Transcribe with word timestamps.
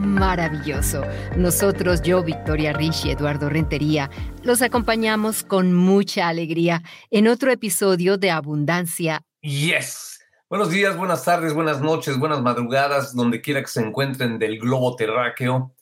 maravilloso. 0.00 1.02
Nosotros, 1.36 2.02
yo, 2.02 2.22
Victoria 2.22 2.72
Rich 2.72 3.06
Eduardo 3.06 3.48
Rentería, 3.48 4.10
los 4.42 4.62
acompañamos 4.62 5.44
con 5.44 5.74
mucha 5.74 6.28
alegría 6.28 6.82
en 7.10 7.28
otro 7.28 7.50
episodio 7.50 8.16
de 8.16 8.30
Abundancia. 8.30 9.22
Yes. 9.42 10.18
Buenos 10.48 10.70
días, 10.70 10.96
buenas 10.96 11.24
tardes, 11.24 11.54
buenas 11.54 11.80
noches, 11.80 12.18
buenas 12.18 12.42
madrugadas, 12.42 13.14
donde 13.14 13.40
quiera 13.40 13.60
que 13.60 13.68
se 13.68 13.80
encuentren 13.80 14.38
del 14.38 14.58
globo 14.58 14.96
terráqueo. 14.96 15.74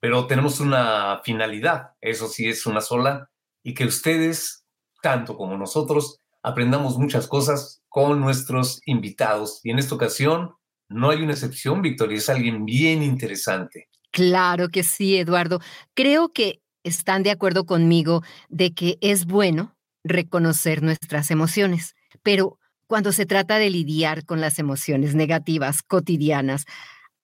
Pero 0.00 0.26
tenemos 0.26 0.60
una 0.60 1.20
finalidad, 1.24 1.92
eso 2.00 2.28
sí 2.28 2.48
es 2.48 2.66
una 2.66 2.80
sola, 2.80 3.30
y 3.62 3.74
que 3.74 3.84
ustedes, 3.84 4.64
tanto 5.00 5.36
como 5.36 5.56
nosotros, 5.56 6.20
aprendamos 6.42 6.98
muchas 6.98 7.26
cosas 7.26 7.82
con 7.88 8.20
nuestros 8.20 8.80
invitados. 8.84 9.60
Y 9.62 9.70
en 9.70 9.78
esta 9.78 9.94
ocasión, 9.94 10.54
no 10.88 11.10
hay 11.10 11.22
una 11.22 11.32
excepción, 11.32 11.82
Victoria, 11.82 12.18
es 12.18 12.28
alguien 12.28 12.64
bien 12.64 13.02
interesante. 13.02 13.88
Claro 14.10 14.68
que 14.68 14.82
sí, 14.82 15.16
Eduardo. 15.16 15.60
Creo 15.94 16.32
que 16.32 16.60
están 16.84 17.22
de 17.22 17.30
acuerdo 17.30 17.66
conmigo 17.66 18.22
de 18.48 18.72
que 18.72 18.98
es 19.00 19.26
bueno 19.26 19.76
reconocer 20.04 20.82
nuestras 20.82 21.30
emociones, 21.30 21.94
pero 22.22 22.58
cuando 22.86 23.10
se 23.12 23.26
trata 23.26 23.58
de 23.58 23.70
lidiar 23.70 24.24
con 24.24 24.40
las 24.40 24.58
emociones 24.58 25.14
negativas 25.14 25.82
cotidianas, 25.82 26.64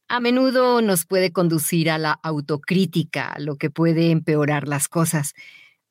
a 0.09 0.21
menudo 0.21 0.83
nos 0.83 1.07
puede 1.07 1.33
conducir 1.33 1.91
a 1.91 1.99
la 1.99 2.13
autocrítica, 2.13 3.35
lo 3.39 3.57
que 3.57 3.71
puede 3.71 4.11
empeorar 4.11 4.69
las 4.69 4.89
cosas. 4.89 5.33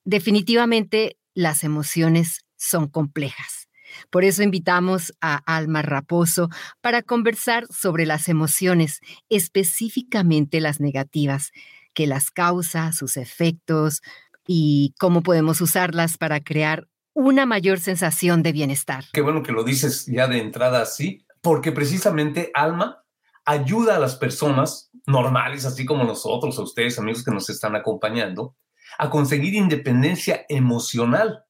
Definitivamente, 0.03 1.17
las 1.33 1.63
emociones 1.63 2.41
son 2.57 2.87
complejas. 2.87 3.60
Por 4.09 4.23
eso 4.23 4.43
invitamos 4.43 5.13
a 5.21 5.37
Alma 5.45 5.81
Raposo 5.81 6.49
para 6.81 7.01
conversar 7.01 7.65
sobre 7.69 8.05
las 8.05 8.29
emociones, 8.29 8.99
específicamente 9.29 10.59
las 10.59 10.79
negativas, 10.79 11.51
que 11.93 12.07
las 12.07 12.31
causa, 12.31 12.91
sus 12.93 13.17
efectos 13.17 14.01
y 14.47 14.93
cómo 14.99 15.21
podemos 15.21 15.61
usarlas 15.61 16.17
para 16.17 16.39
crear 16.39 16.87
una 17.13 17.45
mayor 17.45 17.79
sensación 17.79 18.43
de 18.43 18.53
bienestar. 18.53 19.05
Qué 19.13 19.21
bueno 19.21 19.43
que 19.43 19.51
lo 19.51 19.63
dices 19.63 20.05
ya 20.05 20.27
de 20.27 20.39
entrada 20.39 20.81
así, 20.81 21.25
porque 21.41 21.71
precisamente 21.71 22.51
Alma 22.53 23.03
ayuda 23.45 23.97
a 23.97 23.99
las 23.99 24.15
personas 24.15 24.91
normales, 25.05 25.65
así 25.65 25.85
como 25.85 26.03
nosotros, 26.03 26.57
a 26.57 26.63
ustedes, 26.63 26.97
amigos 26.99 27.23
que 27.23 27.31
nos 27.31 27.49
están 27.49 27.75
acompañando, 27.75 28.55
a 28.97 29.09
conseguir 29.09 29.55
independencia 29.55 30.45
emocional 30.47 31.43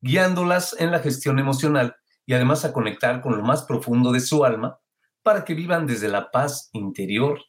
guiándolas 0.00 0.76
en 0.78 0.90
la 0.90 1.00
gestión 1.00 1.38
emocional 1.38 1.96
y 2.26 2.34
además 2.34 2.64
a 2.64 2.72
conectar 2.72 3.20
con 3.20 3.36
lo 3.36 3.42
más 3.42 3.62
profundo 3.62 4.12
de 4.12 4.20
su 4.20 4.44
alma 4.44 4.78
para 5.22 5.44
que 5.44 5.54
vivan 5.54 5.86
desde 5.86 6.08
la 6.08 6.30
paz 6.30 6.70
interior, 6.72 7.40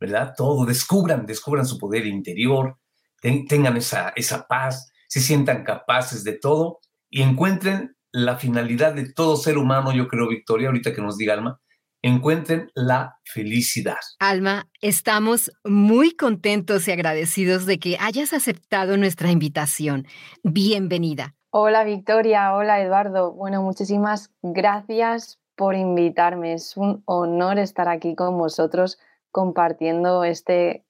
¿verdad? 0.00 0.34
Todo, 0.36 0.64
descubran, 0.64 1.26
descubran 1.26 1.66
su 1.66 1.78
poder 1.78 2.06
interior, 2.06 2.78
tengan 3.20 3.76
esa, 3.76 4.12
esa 4.16 4.46
paz, 4.46 4.90
se 5.08 5.20
sientan 5.20 5.64
capaces 5.64 6.24
de 6.24 6.32
todo 6.32 6.78
y 7.10 7.22
encuentren 7.22 7.96
la 8.12 8.36
finalidad 8.36 8.94
de 8.94 9.12
todo 9.12 9.36
ser 9.36 9.58
humano, 9.58 9.92
yo 9.92 10.08
creo, 10.08 10.28
Victoria, 10.28 10.68
ahorita 10.68 10.94
que 10.94 11.02
nos 11.02 11.18
diga 11.18 11.34
Alma, 11.34 11.60
encuentren 12.02 12.70
la 12.74 13.18
felicidad. 13.24 13.98
Alma, 14.18 14.68
estamos 14.80 15.50
muy 15.64 16.12
contentos 16.12 16.86
y 16.88 16.92
agradecidos 16.92 17.66
de 17.66 17.78
que 17.78 17.98
hayas 17.98 18.32
aceptado 18.32 18.96
nuestra 18.96 19.30
invitación. 19.30 20.06
Bienvenida. 20.42 21.37
Hola 21.50 21.82
Victoria, 21.84 22.54
hola 22.54 22.82
Eduardo. 22.82 23.32
Bueno, 23.32 23.62
muchísimas 23.62 24.30
gracias 24.42 25.40
por 25.56 25.74
invitarme. 25.74 26.52
Es 26.52 26.76
un 26.76 27.02
honor 27.06 27.58
estar 27.58 27.88
aquí 27.88 28.14
con 28.14 28.36
vosotros 28.36 28.98
compartiendo 29.30 30.24
este 30.24 30.84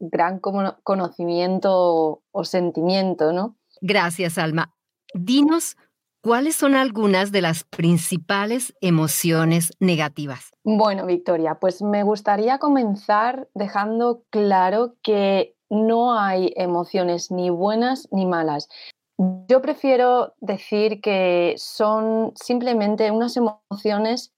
gran 0.00 0.40
conocimiento 0.40 2.22
o 2.30 2.44
sentimiento, 2.44 3.34
¿no? 3.34 3.58
Gracias, 3.82 4.38
Alma. 4.38 4.74
Dinos 5.12 5.76
cuáles 6.22 6.56
son 6.56 6.74
algunas 6.74 7.30
de 7.30 7.42
las 7.42 7.64
principales 7.64 8.74
emociones 8.80 9.72
negativas. 9.78 10.52
Bueno, 10.64 11.04
Victoria, 11.04 11.56
pues 11.56 11.82
me 11.82 12.02
gustaría 12.02 12.58
comenzar 12.58 13.48
dejando 13.54 14.24
claro 14.30 14.94
que 15.02 15.54
no 15.68 16.18
hay 16.18 16.52
emociones 16.56 17.30
ni 17.30 17.50
buenas 17.50 18.08
ni 18.10 18.24
malas. 18.24 18.68
Yo 19.18 19.60
prefiero 19.60 20.34
decir 20.40 21.00
que 21.00 21.54
son 21.56 22.32
simplemente 22.36 23.10
unas 23.10 23.36
emociones 23.36 24.32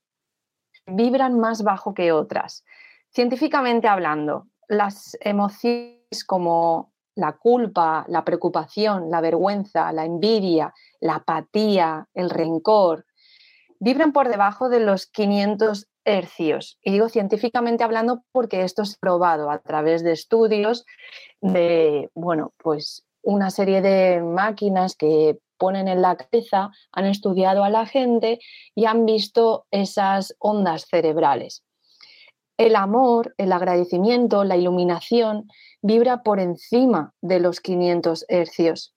que 0.72 0.92
vibran 0.94 1.38
más 1.38 1.62
bajo 1.62 1.92
que 1.92 2.12
otras. 2.12 2.64
Científicamente 3.10 3.88
hablando, 3.88 4.46
las 4.68 5.18
emociones 5.20 6.24
como 6.26 6.94
la 7.14 7.32
culpa, 7.32 8.06
la 8.08 8.24
preocupación, 8.24 9.10
la 9.10 9.20
vergüenza, 9.20 9.92
la 9.92 10.06
envidia, 10.06 10.72
la 11.00 11.16
apatía, 11.16 12.08
el 12.14 12.30
rencor, 12.30 13.04
vibran 13.80 14.12
por 14.12 14.30
debajo 14.30 14.70
de 14.70 14.80
los 14.80 15.06
500 15.06 15.88
hercios. 16.06 16.78
Y 16.82 16.92
digo 16.92 17.10
científicamente 17.10 17.84
hablando 17.84 18.22
porque 18.32 18.62
esto 18.62 18.80
es 18.80 18.96
probado 18.96 19.50
a 19.50 19.58
través 19.58 20.02
de 20.02 20.12
estudios 20.12 20.86
de, 21.42 22.10
bueno, 22.14 22.54
pues 22.56 23.04
una 23.22 23.50
serie 23.50 23.82
de 23.82 24.20
máquinas 24.20 24.96
que 24.96 25.38
ponen 25.58 25.88
en 25.88 26.00
la 26.00 26.16
cabeza, 26.16 26.70
han 26.90 27.04
estudiado 27.04 27.62
a 27.62 27.70
la 27.70 27.86
gente 27.86 28.40
y 28.74 28.86
han 28.86 29.04
visto 29.04 29.66
esas 29.70 30.34
ondas 30.38 30.86
cerebrales. 30.90 31.62
El 32.56 32.76
amor, 32.76 33.34
el 33.36 33.52
agradecimiento, 33.52 34.44
la 34.44 34.56
iluminación 34.56 35.48
vibra 35.82 36.22
por 36.22 36.40
encima 36.40 37.14
de 37.20 37.40
los 37.40 37.60
500 37.60 38.24
hercios. 38.28 38.94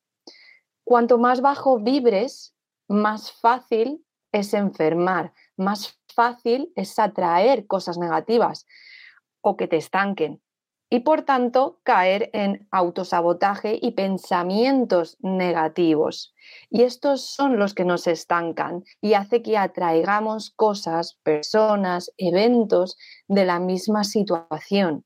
Cuanto 0.85 1.17
más 1.17 1.41
bajo 1.41 1.79
vibres, 1.79 2.53
más 2.88 3.31
fácil 3.31 4.05
es 4.31 4.53
enfermar, 4.53 5.34
más 5.55 6.00
fácil 6.13 6.72
es 6.75 7.00
atraer 7.00 7.67
cosas 7.67 7.97
negativas 7.97 8.66
o 9.41 9.55
que 9.55 9.67
te 9.67 9.78
estanquen 9.78 10.43
y 10.94 11.00
por 11.00 11.24
tanto 11.24 11.80
caer 11.81 12.30
en 12.34 12.68
autosabotaje 12.70 13.80
y 13.81 13.94
pensamientos 13.94 15.18
negativos. 15.22 16.36
Y 16.70 16.84
estos 16.84 17.26
son 17.26 17.58
los 17.58 17.74
que 17.74 17.84
nos 17.84 18.06
estancan 18.06 18.84
y 19.02 19.16
hace 19.16 19.42
que 19.42 19.58
atraigamos 19.58 20.52
cosas, 20.52 21.18
personas, 21.24 22.12
eventos 22.18 22.96
de 23.28 23.44
la 23.44 23.59
misma 23.59 24.03
situación. 24.03 25.03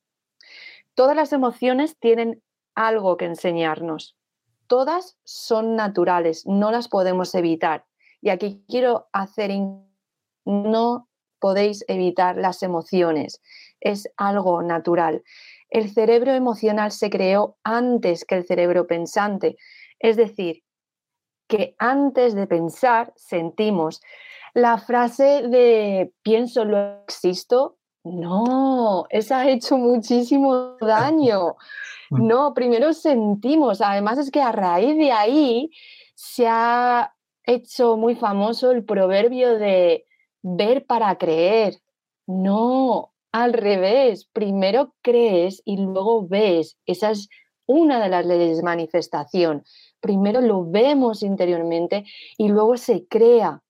Todas 0.93 1.15
las 1.15 1.31
emociones 1.31 1.97
tienen 1.97 2.43
algo 2.75 3.15
que 3.15 3.23
enseñarnos. 3.23 4.17
Todas 4.67 5.17
son 5.23 5.77
naturales, 5.77 6.45
no 6.45 6.69
las 6.69 6.89
podemos 6.89 7.33
evitar. 7.33 7.85
Y 8.19 8.27
aquí 8.27 8.61
quiero 8.67 9.07
hacer, 9.13 9.51
no 10.43 11.07
podéis 11.39 11.85
evitar 11.87 12.35
las 12.35 12.61
emociones, 12.61 13.41
es 13.79 14.09
algo 14.17 14.61
natural 14.63 15.23
el 15.69 15.89
cerebro 15.91 16.33
emocional 16.33 16.91
se 16.91 17.09
creó 17.09 17.57
antes 17.63 18.25
que 18.25 18.35
el 18.35 18.45
cerebro 18.45 18.87
pensante. 18.87 19.57
Es 19.99 20.15
decir, 20.17 20.63
que 21.47 21.75
antes 21.77 22.35
de 22.35 22.47
pensar, 22.47 23.13
sentimos. 23.15 24.01
La 24.53 24.77
frase 24.77 25.47
de 25.47 26.11
pienso, 26.23 26.65
lo 26.65 27.03
existo, 27.03 27.77
no, 28.03 29.05
esa 29.09 29.39
ha 29.39 29.49
hecho 29.49 29.77
muchísimo 29.77 30.77
daño. 30.79 31.55
No, 32.09 32.53
primero 32.53 32.93
sentimos. 32.93 33.81
Además 33.81 34.17
es 34.17 34.31
que 34.31 34.41
a 34.41 34.53
raíz 34.53 34.97
de 34.97 35.11
ahí 35.11 35.69
se 36.15 36.47
ha 36.47 37.13
hecho 37.43 37.97
muy 37.97 38.15
famoso 38.15 38.71
el 38.71 38.85
proverbio 38.85 39.59
de 39.59 40.05
ver 40.41 40.85
para 40.85 41.17
creer. 41.17 41.81
No, 42.25 43.11
al 43.43 43.53
revés, 43.53 44.27
primero 44.33 44.95
crees 45.03 45.61
y 45.63 45.77
luego 45.77 46.27
ves. 46.27 46.75
Esa 46.87 47.11
es 47.11 47.29
una 47.67 48.01
de 48.01 48.09
las 48.09 48.25
leyes 48.25 48.57
de 48.57 48.63
manifestación. 48.63 49.63
Primero 49.99 50.41
lo 50.41 50.65
vemos 50.65 51.21
interiormente 51.21 52.05
y 52.37 52.47
luego 52.47 52.77
se 52.77 53.05
crea. 53.07 53.61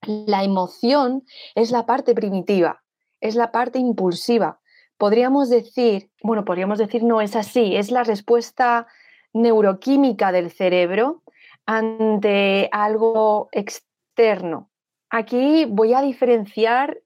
La 0.00 0.44
emoción 0.44 1.24
es 1.54 1.72
la 1.72 1.84
parte 1.84 2.14
primitiva, 2.14 2.84
es 3.20 3.34
la 3.34 3.52
parte 3.52 3.78
impulsiva. 3.78 4.60
Podríamos 4.96 5.50
decir, 5.50 6.10
bueno, 6.22 6.46
podríamos 6.46 6.78
decir 6.78 7.02
no 7.02 7.20
es 7.20 7.36
así, 7.36 7.76
es 7.76 7.90
la 7.90 8.02
respuesta 8.02 8.86
neuroquímica 9.34 10.32
del 10.32 10.50
cerebro 10.50 11.22
ante 11.66 12.70
algo 12.72 13.50
externo. 13.52 14.70
Aquí 15.10 15.66
voy 15.66 15.92
a 15.92 16.00
diferenciar 16.00 16.96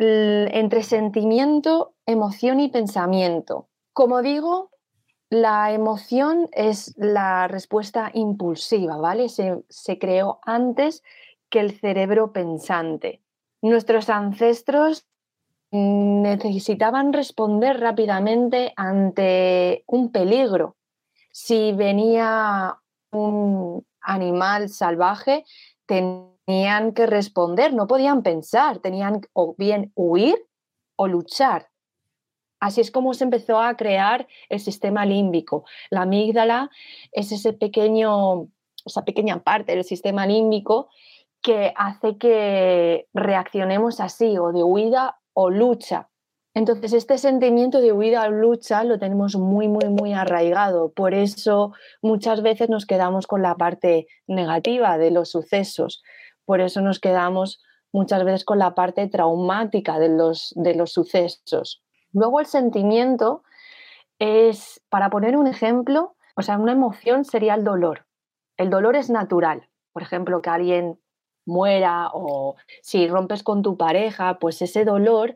entre 0.00 0.82
sentimiento, 0.82 1.94
emoción 2.06 2.60
y 2.60 2.68
pensamiento. 2.68 3.68
Como 3.92 4.22
digo, 4.22 4.70
la 5.28 5.72
emoción 5.72 6.48
es 6.52 6.94
la 6.96 7.46
respuesta 7.48 8.10
impulsiva, 8.14 8.96
¿vale? 8.96 9.28
Se, 9.28 9.98
creó 9.98 10.40
antes 10.44 11.02
que 11.50 11.60
el 11.60 11.78
cerebro 11.78 12.32
pensante. 12.32 13.22
Nuestros 13.62 14.08
ancestros 14.08 15.06
necesitaban 15.70 17.12
responder 17.12 17.78
rápidamente 17.78 18.72
ante 18.76 19.84
un 19.86 20.10
peligro. 20.10 20.76
Si 21.30 21.72
venía 21.72 22.76
un 23.12 23.86
animal 24.00 24.68
salvaje, 24.68 25.44
tenían 25.86 26.39
que 26.94 27.06
responder, 27.06 27.72
no 27.74 27.86
podían 27.86 28.22
pensar, 28.22 28.78
tenían 28.78 29.20
o 29.32 29.54
bien 29.56 29.92
huir 29.94 30.36
o 30.96 31.06
luchar. 31.06 31.68
Así 32.60 32.80
es 32.80 32.90
como 32.90 33.14
se 33.14 33.24
empezó 33.24 33.58
a 33.58 33.76
crear 33.76 34.26
el 34.48 34.60
sistema 34.60 35.06
límbico. 35.06 35.64
La 35.90 36.02
amígdala 36.02 36.70
es 37.12 37.32
ese 37.32 37.52
pequeño, 37.54 38.48
esa 38.84 39.04
pequeña 39.04 39.42
parte 39.42 39.72
del 39.72 39.84
sistema 39.84 40.26
límbico 40.26 40.88
que 41.42 41.72
hace 41.74 42.18
que 42.18 43.08
reaccionemos 43.14 43.98
así, 44.00 44.36
o 44.36 44.52
de 44.52 44.62
huida 44.62 45.20
o 45.32 45.48
lucha. 45.48 46.10
Entonces, 46.52 46.92
este 46.92 47.16
sentimiento 47.16 47.80
de 47.80 47.92
huida 47.92 48.26
o 48.26 48.30
lucha 48.30 48.84
lo 48.84 48.98
tenemos 48.98 49.36
muy, 49.36 49.68
muy, 49.68 49.88
muy 49.88 50.12
arraigado. 50.12 50.92
Por 50.92 51.14
eso 51.14 51.72
muchas 52.02 52.42
veces 52.42 52.68
nos 52.68 52.86
quedamos 52.86 53.26
con 53.26 53.40
la 53.40 53.54
parte 53.54 54.06
negativa 54.26 54.98
de 54.98 55.12
los 55.12 55.30
sucesos. 55.30 56.02
Por 56.44 56.60
eso 56.60 56.80
nos 56.80 57.00
quedamos 57.00 57.62
muchas 57.92 58.24
veces 58.24 58.44
con 58.44 58.58
la 58.58 58.74
parte 58.74 59.06
traumática 59.08 59.98
de 59.98 60.08
los, 60.08 60.52
de 60.56 60.74
los 60.74 60.92
sucesos. 60.92 61.82
Luego 62.12 62.40
el 62.40 62.46
sentimiento 62.46 63.42
es, 64.18 64.82
para 64.88 65.10
poner 65.10 65.36
un 65.36 65.46
ejemplo, 65.46 66.16
o 66.36 66.42
sea, 66.42 66.58
una 66.58 66.72
emoción 66.72 67.24
sería 67.24 67.54
el 67.54 67.64
dolor. 67.64 68.06
El 68.56 68.70
dolor 68.70 68.96
es 68.96 69.10
natural. 69.10 69.68
Por 69.92 70.02
ejemplo, 70.02 70.40
que 70.42 70.50
alguien 70.50 71.00
muera 71.46 72.10
o 72.12 72.56
si 72.82 73.08
rompes 73.08 73.42
con 73.42 73.62
tu 73.62 73.76
pareja, 73.76 74.38
pues 74.38 74.62
ese 74.62 74.84
dolor 74.84 75.34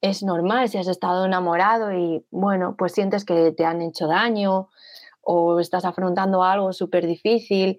es 0.00 0.22
normal 0.22 0.68
si 0.68 0.78
has 0.78 0.86
estado 0.86 1.24
enamorado 1.24 1.92
y 1.92 2.24
bueno, 2.30 2.76
pues 2.78 2.92
sientes 2.92 3.24
que 3.24 3.52
te 3.52 3.64
han 3.64 3.82
hecho 3.82 4.06
daño 4.06 4.68
o 5.20 5.58
estás 5.58 5.84
afrontando 5.84 6.42
algo 6.42 6.72
súper 6.72 7.06
difícil, 7.06 7.78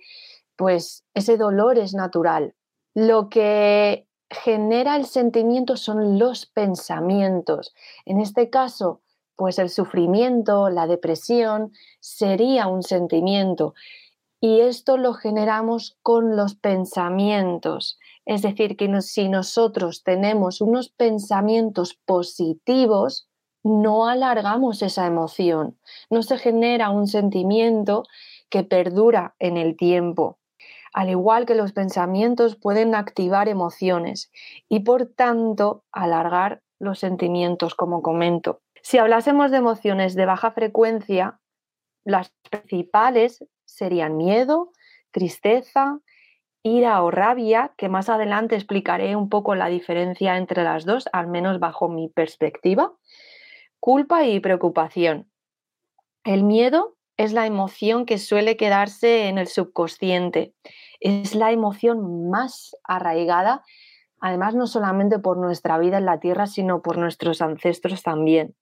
pues 0.56 1.06
ese 1.14 1.38
dolor 1.38 1.78
es 1.78 1.94
natural. 1.94 2.54
Lo 3.02 3.30
que 3.30 4.10
genera 4.30 4.98
el 4.98 5.06
sentimiento 5.06 5.78
son 5.78 6.20
los 6.20 6.46
pensamientos. 6.48 7.74
En 8.04 8.20
este 8.20 8.50
caso, 8.50 9.00
pues 9.38 9.58
el 9.58 9.70
sufrimiento, 9.70 10.70
la 10.70 10.86
depresión, 10.86 11.72
sería 12.02 12.68
un 12.68 12.84
sentimiento. 12.84 13.74
Y 14.42 14.60
esto 14.60 14.98
lo 14.98 15.14
generamos 15.14 15.98
con 16.02 16.36
los 16.36 16.56
pensamientos. 16.56 17.98
Es 18.26 18.42
decir, 18.42 18.76
que 18.76 19.02
si 19.02 19.30
nosotros 19.30 20.04
tenemos 20.04 20.60
unos 20.60 20.90
pensamientos 20.90 21.98
positivos, 22.06 23.30
no 23.64 24.10
alargamos 24.10 24.82
esa 24.82 25.08
emoción, 25.08 25.80
no 26.10 26.22
se 26.22 26.38
genera 26.38 26.90
un 26.90 27.08
sentimiento 27.08 28.04
que 28.50 28.64
perdura 28.64 29.36
en 29.40 29.56
el 29.56 29.78
tiempo 29.78 30.39
al 30.94 31.10
igual 31.10 31.46
que 31.46 31.56
los 31.56 31.74
pensamientos 31.74 32.56
pueden 32.56 32.96
activar 32.96 33.48
emociones 33.48 34.32
y 34.68 34.82
por 34.82 35.06
tanto 35.06 35.84
alargar 35.92 36.62
los 36.80 37.00
sentimientos, 37.00 37.76
como 37.76 38.02
comento. 38.02 38.62
Si 38.82 38.98
hablásemos 38.98 39.52
de 39.52 39.58
emociones 39.58 40.16
de 40.16 40.26
baja 40.26 40.52
frecuencia, 40.52 41.40
las 42.06 42.34
principales 42.50 43.46
serían 43.66 44.18
miedo, 44.18 44.72
tristeza, 45.12 46.00
ira 46.64 47.02
o 47.04 47.12
rabia, 47.12 47.74
que 47.78 47.90
más 47.90 48.10
adelante 48.10 48.56
explicaré 48.56 49.16
un 49.16 49.30
poco 49.30 49.56
la 49.56 49.68
diferencia 49.68 50.38
entre 50.38 50.64
las 50.64 50.86
dos, 50.86 51.10
al 51.14 51.28
menos 51.28 51.60
bajo 51.60 51.90
mi 51.90 52.10
perspectiva, 52.10 52.94
culpa 53.80 54.26
y 54.26 54.40
preocupación. 54.40 55.30
El 56.24 56.44
miedo 56.44 56.98
es 57.20 57.34
la 57.34 57.46
emoción 57.46 58.06
que 58.06 58.18
suele 58.18 58.56
quedarse 58.56 59.28
en 59.28 59.38
el 59.38 59.48
subconsciente. 59.48 60.54
Es 61.02 61.36
la 61.36 61.52
emoción 61.52 62.30
más 62.30 62.78
arraigada, 62.86 63.62
además 64.22 64.56
no 64.56 64.68
solamente 64.68 65.20
por 65.20 65.38
nuestra 65.38 65.78
vida 65.78 65.98
en 65.98 66.06
la 66.06 66.22
Tierra, 66.22 66.48
sino 66.48 66.82
por 66.82 66.98
nuestros 66.98 67.42
ancestros 67.42 68.04
también. 68.04 68.56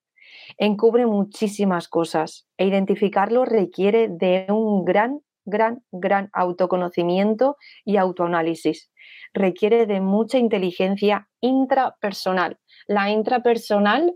Encubre 0.56 1.06
muchísimas 1.06 1.86
cosas 1.86 2.48
e 2.56 2.66
identificarlo 2.66 3.44
requiere 3.44 4.08
de 4.08 4.46
un 4.48 4.84
gran, 4.84 5.20
gran, 5.44 5.84
gran 5.92 6.28
autoconocimiento 6.32 7.58
y 7.84 7.96
autoanálisis. 7.96 8.90
Requiere 9.32 9.86
de 9.86 10.00
mucha 10.00 10.38
inteligencia 10.38 11.28
intrapersonal. 11.40 12.58
La 12.88 13.08
intrapersonal 13.12 14.14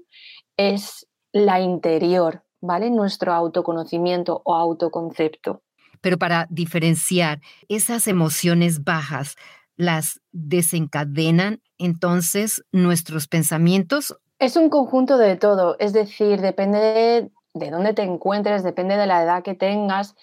es 0.56 1.08
la 1.30 1.60
interior, 1.60 2.42
¿vale? 2.62 2.90
Nuestro 2.90 3.34
autoconocimiento 3.34 4.40
o 4.44 4.54
autoconcepto. 4.54 5.60
Pero 6.00 6.16
para 6.16 6.46
diferenciar 6.48 7.40
esas 7.68 8.06
emociones 8.08 8.84
bajas, 8.84 9.36
¿las 9.76 10.20
desencadenan 10.30 11.60
entonces 11.76 12.64
nuestros 12.72 13.28
pensamientos? 13.28 14.16
Es 14.38 14.56
un 14.56 14.70
conjunto 14.70 15.18
de 15.18 15.36
todo, 15.36 15.76
es 15.78 15.92
decir, 15.92 16.40
depende 16.40 16.78
de, 16.78 17.30
de 17.54 17.70
dónde 17.70 17.92
te 17.92 18.02
encuentres, 18.02 18.64
depende 18.64 18.96
de 18.96 19.06
la 19.06 19.22
edad 19.22 19.42
que 19.42 19.54
tengas, 19.54 20.14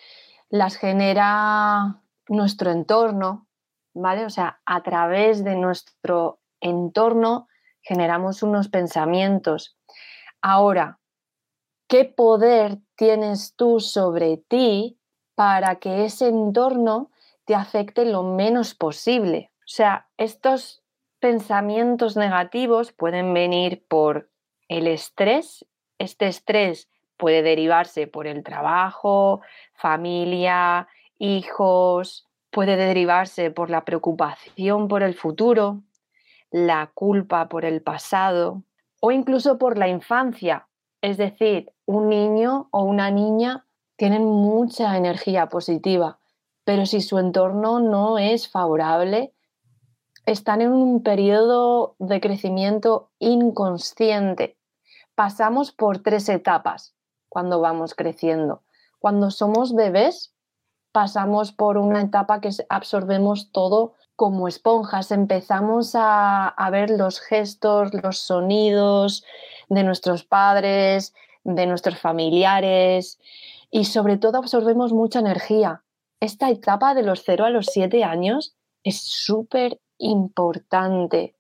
las 0.50 0.76
genera 0.78 2.02
nuestro 2.28 2.72
entorno, 2.72 3.48
¿vale? 3.94 4.26
O 4.26 4.30
sea, 4.30 4.60
a 4.66 4.82
través 4.84 5.44
de 5.44 5.56
nuestro 5.56 6.40
entorno 6.60 7.48
generamos 7.82 8.44
unos 8.44 8.68
pensamientos. 8.70 9.78
Ahora, 10.42 10.99
¿Qué 11.90 12.06
poder 12.06 12.78
tienes 12.96 13.56
tú 13.56 13.80
sobre 13.80 14.38
ti 14.38 15.00
para 15.34 15.80
que 15.80 16.06
ese 16.06 16.28
entorno 16.28 17.10
te 17.46 17.56
afecte 17.56 18.06
lo 18.06 18.22
menos 18.22 18.76
posible? 18.76 19.50
O 19.62 19.72
sea, 19.72 20.08
estos 20.16 20.84
pensamientos 21.20 22.16
negativos 22.16 22.92
pueden 22.92 23.34
venir 23.34 23.84
por 23.88 24.30
el 24.68 24.86
estrés. 24.86 25.66
Este 25.98 26.28
estrés 26.28 26.92
puede 27.18 27.42
derivarse 27.42 28.06
por 28.06 28.28
el 28.28 28.44
trabajo, 28.44 29.42
familia, 29.74 30.88
hijos, 31.18 32.28
puede 32.52 32.76
derivarse 32.76 33.50
por 33.50 33.72
la 33.72 33.84
preocupación 33.84 34.88
por 34.88 35.02
el 35.02 35.16
futuro, 35.16 35.82
la 36.52 36.92
culpa 36.94 37.50
por 37.50 37.66
el 37.66 37.82
pasado 37.82 38.62
o 39.02 39.12
incluso 39.12 39.58
por 39.58 39.80
la 39.80 39.88
infancia, 39.88 40.68
es 41.02 41.18
decir, 41.18 41.72
un 41.90 42.08
niño 42.08 42.68
o 42.70 42.84
una 42.84 43.10
niña 43.10 43.66
tienen 43.96 44.24
mucha 44.24 44.96
energía 44.96 45.50
positiva, 45.50 46.20
pero 46.64 46.86
si 46.86 47.02
su 47.02 47.18
entorno 47.18 47.80
no 47.80 48.20
es 48.20 48.48
favorable, 48.48 49.34
están 50.28 50.62
en 50.62 50.72
un 50.72 51.02
periodo 51.02 51.96
de 51.98 52.22
crecimiento 52.22 53.10
inconsciente. 53.18 54.56
Pasamos 55.16 55.72
por 55.72 56.04
tres 56.04 56.30
etapas 56.30 56.94
cuando 57.28 57.60
vamos 57.60 57.96
creciendo. 57.96 58.62
Cuando 59.00 59.32
somos 59.32 59.74
bebés, 59.74 60.36
pasamos 60.92 61.52
por 61.54 61.80
una 61.80 62.02
etapa 62.02 62.40
que 62.40 62.52
absorbemos 62.70 63.52
todo 63.52 63.96
como 64.16 64.48
esponjas, 64.48 65.12
empezamos 65.12 65.96
a, 65.96 66.50
a 66.50 66.70
ver 66.70 66.92
los 66.92 67.20
gestos, 67.20 67.96
los 68.04 68.20
sonidos, 68.20 69.24
de 69.70 69.84
nuestros 69.84 70.24
padres, 70.24 71.16
de 71.44 71.66
nuestros 71.66 72.00
familiares 72.00 73.20
y 73.72 73.86
sobre 73.86 74.18
todo 74.18 74.38
absorbemos 74.38 74.94
mucha 74.94 75.20
energía. 75.20 75.84
Esta 76.20 76.50
etapa 76.50 76.94
de 76.94 77.04
los 77.04 77.24
0 77.26 77.46
a 77.46 77.50
los 77.50 77.68
7 77.68 78.04
años 78.04 78.56
es 78.84 79.02
súper 79.02 79.80
importante 79.98 81.36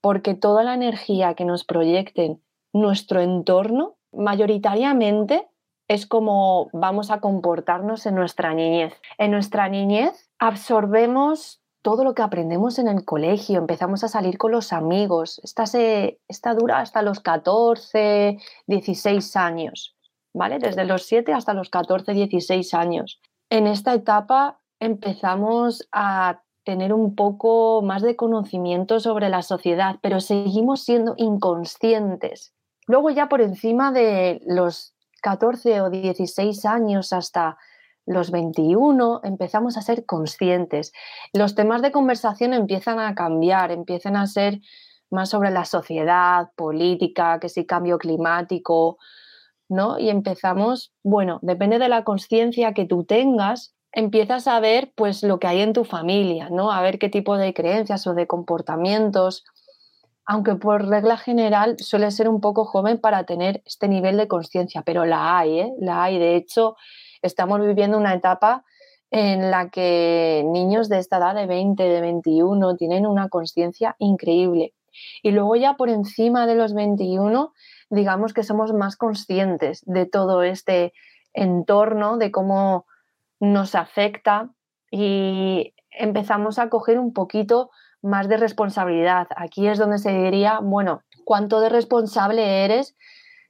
porque 0.00 0.34
toda 0.34 0.64
la 0.64 0.74
energía 0.74 1.34
que 1.34 1.44
nos 1.44 1.64
proyecten 1.64 2.42
nuestro 2.72 3.20
entorno 3.20 3.96
mayoritariamente 4.12 5.48
es 5.88 6.06
como 6.06 6.68
vamos 6.72 7.10
a 7.10 7.20
comportarnos 7.20 8.04
en 8.06 8.14
nuestra 8.14 8.52
niñez. 8.54 8.94
En 9.16 9.30
nuestra 9.30 9.68
niñez 9.68 10.30
absorbemos 10.38 11.62
todo 11.88 12.04
lo 12.04 12.14
que 12.14 12.20
aprendemos 12.20 12.78
en 12.78 12.86
el 12.86 13.06
colegio, 13.06 13.56
empezamos 13.56 14.04
a 14.04 14.08
salir 14.08 14.36
con 14.36 14.52
los 14.52 14.74
amigos. 14.74 15.40
Esta, 15.42 15.64
se, 15.64 16.20
dura 16.58 16.80
hasta 16.80 17.00
los 17.00 17.20
14, 17.20 18.36
16 18.66 19.36
años, 19.36 19.96
¿vale? 20.34 20.58
Desde 20.58 20.84
los 20.84 21.04
7 21.04 21.32
hasta 21.32 21.54
los 21.54 21.70
14, 21.70 22.12
16 22.12 22.74
años. 22.74 23.22
En 23.48 23.66
esta 23.66 23.94
etapa 23.94 24.60
empezamos 24.78 25.88
a 25.90 26.42
tener 26.62 26.92
un 26.92 27.14
poco 27.14 27.80
más 27.80 28.02
de 28.02 28.16
conocimiento 28.16 29.00
sobre 29.00 29.30
la 29.30 29.40
sociedad, 29.40 29.96
pero 30.02 30.20
seguimos 30.20 30.82
siendo 30.82 31.14
inconscientes. 31.16 32.52
Luego 32.86 33.08
ya 33.08 33.30
por 33.30 33.40
encima 33.40 33.92
de 33.92 34.42
los 34.44 34.92
14 35.22 35.80
o 35.80 35.88
16 35.88 36.66
años 36.66 37.14
hasta 37.14 37.56
los 38.08 38.30
21 38.30 39.20
empezamos 39.22 39.76
a 39.76 39.82
ser 39.82 40.06
conscientes. 40.06 40.92
Los 41.32 41.54
temas 41.54 41.82
de 41.82 41.92
conversación 41.92 42.54
empiezan 42.54 42.98
a 42.98 43.14
cambiar, 43.14 43.70
empiezan 43.70 44.16
a 44.16 44.26
ser 44.26 44.60
más 45.10 45.30
sobre 45.30 45.50
la 45.50 45.64
sociedad, 45.64 46.50
política, 46.56 47.38
que 47.38 47.48
si 47.48 47.66
cambio 47.66 47.98
climático, 47.98 48.98
¿no? 49.68 49.98
Y 49.98 50.08
empezamos, 50.08 50.92
bueno, 51.02 51.38
depende 51.42 51.78
de 51.78 51.88
la 51.88 52.04
conciencia 52.04 52.72
que 52.72 52.86
tú 52.86 53.04
tengas, 53.04 53.74
empiezas 53.92 54.46
a 54.46 54.58
ver 54.60 54.92
pues 54.96 55.22
lo 55.22 55.38
que 55.38 55.46
hay 55.46 55.60
en 55.60 55.72
tu 55.72 55.84
familia, 55.84 56.48
¿no? 56.50 56.72
A 56.72 56.80
ver 56.80 56.98
qué 56.98 57.08
tipo 57.08 57.36
de 57.36 57.52
creencias 57.52 58.06
o 58.06 58.14
de 58.14 58.26
comportamientos, 58.26 59.44
aunque 60.24 60.54
por 60.54 60.86
regla 60.88 61.16
general 61.16 61.76
suele 61.78 62.10
ser 62.10 62.28
un 62.28 62.40
poco 62.40 62.64
joven 62.64 62.98
para 62.98 63.24
tener 63.24 63.62
este 63.64 63.88
nivel 63.88 64.16
de 64.16 64.28
conciencia, 64.28 64.82
pero 64.82 65.04
la 65.04 65.38
hay, 65.38 65.60
¿eh? 65.60 65.72
La 65.78 66.04
hay. 66.04 66.18
De 66.18 66.36
hecho, 66.36 66.76
estamos 67.22 67.60
viviendo 67.60 67.96
una 67.96 68.14
etapa 68.14 68.64
en 69.10 69.50
la 69.50 69.70
que 69.70 70.44
niños 70.46 70.88
de 70.88 70.98
esta 70.98 71.18
edad 71.18 71.34
de 71.34 71.46
20, 71.46 71.82
de 71.82 72.00
21 72.00 72.76
tienen 72.76 73.06
una 73.06 73.28
conciencia 73.28 73.96
increíble. 73.98 74.74
Y 75.22 75.30
luego 75.30 75.56
ya 75.56 75.74
por 75.74 75.88
encima 75.88 76.46
de 76.46 76.54
los 76.54 76.74
21, 76.74 77.52
digamos 77.90 78.34
que 78.34 78.42
somos 78.42 78.72
más 78.72 78.96
conscientes 78.96 79.82
de 79.86 80.06
todo 80.06 80.42
este 80.42 80.92
entorno, 81.32 82.18
de 82.18 82.30
cómo 82.30 82.86
nos 83.40 83.74
afecta 83.74 84.50
y 84.90 85.74
empezamos 85.90 86.58
a 86.58 86.68
coger 86.68 86.98
un 86.98 87.12
poquito 87.12 87.70
más 88.02 88.28
de 88.28 88.36
responsabilidad. 88.36 89.28
Aquí 89.36 89.66
es 89.66 89.78
donde 89.78 89.98
se 89.98 90.12
diría, 90.12 90.60
bueno, 90.62 91.02
cuánto 91.24 91.60
de 91.60 91.68
responsable 91.68 92.64
eres 92.64 92.96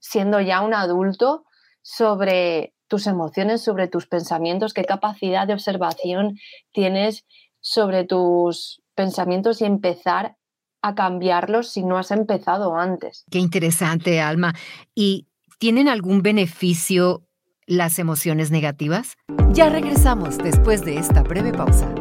siendo 0.01 0.41
ya 0.41 0.61
un 0.61 0.75
adulto 0.75 1.45
sobre 1.83 2.75
tus 2.89 3.07
emociones, 3.07 3.63
sobre 3.63 3.87
tus 3.89 4.07
pensamientos, 4.07 4.75
qué 4.75 4.85
capacidad 4.85 5.47
de 5.47 5.53
observación 5.53 6.39
tienes 6.73 7.25
sobre 7.61 8.05
tus 8.05 8.83
pensamientos 8.95 9.61
y 9.61 9.65
empezar 9.65 10.37
a 10.83 10.95
cambiarlos 10.95 11.71
si 11.71 11.83
no 11.83 11.99
has 11.99 12.11
empezado 12.11 12.77
antes. 12.77 13.25
Qué 13.31 13.39
interesante, 13.39 14.21
Alma. 14.21 14.55
¿Y 14.95 15.29
tienen 15.59 15.89
algún 15.89 16.23
beneficio 16.23 17.25
las 17.67 17.99
emociones 17.99 18.51
negativas? 18.51 19.17
Ya 19.53 19.69
regresamos 19.69 20.39
después 20.39 20.85
de 20.85 20.99
esta 20.99 21.23
breve 21.23 21.53
pausa. 21.53 21.93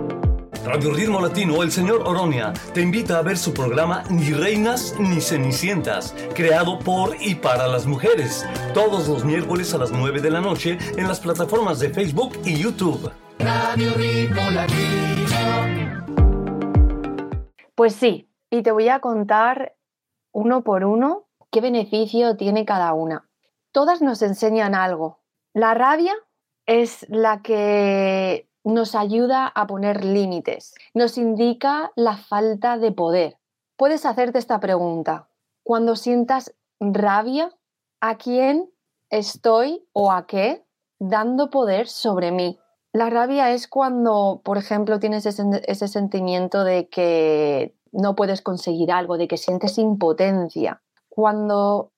Radio 0.67 0.93
Ritmo 0.93 1.21
Latino, 1.21 1.63
el 1.63 1.71
señor 1.71 2.01
Oronia, 2.05 2.51
te 2.73 2.81
invita 2.81 3.17
a 3.19 3.21
ver 3.21 3.37
su 3.37 3.53
programa 3.53 4.03
Ni 4.09 4.33
Reinas 4.33 4.93
ni 4.99 5.21
Cenicientas, 5.21 6.13
creado 6.35 6.77
por 6.79 7.15
y 7.21 7.35
para 7.35 7.69
las 7.69 7.85
mujeres, 7.85 8.45
todos 8.73 9.07
los 9.07 9.23
miércoles 9.23 9.73
a 9.73 9.77
las 9.77 9.91
9 9.93 10.19
de 10.19 10.29
la 10.29 10.41
noche 10.41 10.77
en 10.97 11.07
las 11.07 11.21
plataformas 11.21 11.79
de 11.79 11.89
Facebook 11.91 12.33
y 12.43 12.57
YouTube. 12.57 13.09
Radio 13.39 13.93
Ritmo 13.93 14.41
Latino. 14.51 16.05
Pues 17.73 17.95
sí, 17.95 18.29
y 18.49 18.61
te 18.61 18.71
voy 18.71 18.89
a 18.89 18.99
contar 18.99 19.77
uno 20.33 20.65
por 20.65 20.83
uno 20.83 21.29
qué 21.49 21.61
beneficio 21.61 22.35
tiene 22.35 22.65
cada 22.65 22.91
una. 22.91 23.29
Todas 23.71 24.01
nos 24.01 24.21
enseñan 24.21 24.75
algo. 24.75 25.21
La 25.53 25.73
rabia 25.73 26.13
es 26.65 27.05
la 27.07 27.41
que 27.41 28.46
nos 28.73 28.95
ayuda 28.95 29.47
a 29.47 29.65
poner 29.65 30.03
límites, 30.03 30.73
nos 30.93 31.17
indica 31.17 31.91
la 31.95 32.17
falta 32.17 32.77
de 32.77 32.91
poder. 32.91 33.37
Puedes 33.77 34.05
hacerte 34.05 34.39
esta 34.39 34.59
pregunta. 34.59 35.29
Cuando 35.63 35.95
sientas 35.95 36.53
rabia, 36.79 37.55
¿a 38.01 38.17
quién 38.17 38.69
estoy 39.09 39.87
o 39.93 40.11
a 40.11 40.27
qué 40.27 40.65
dando 40.99 41.49
poder 41.49 41.87
sobre 41.87 42.31
mí? 42.31 42.59
La 42.91 43.09
rabia 43.09 43.51
es 43.51 43.67
cuando, 43.67 44.41
por 44.43 44.57
ejemplo, 44.57 44.99
tienes 44.99 45.25
ese, 45.25 45.87
sentimiento 45.87 46.63
de 46.63 46.89
que 46.89 47.73
no 47.91 48.15
puedes 48.15 48.41
conseguir 48.41 48.91
algo, 48.91 49.17
de 49.17 49.27
que 49.27 49.37
sientes 49.37 49.77
impotencia. 49.77 50.81
Cuando 51.07 51.93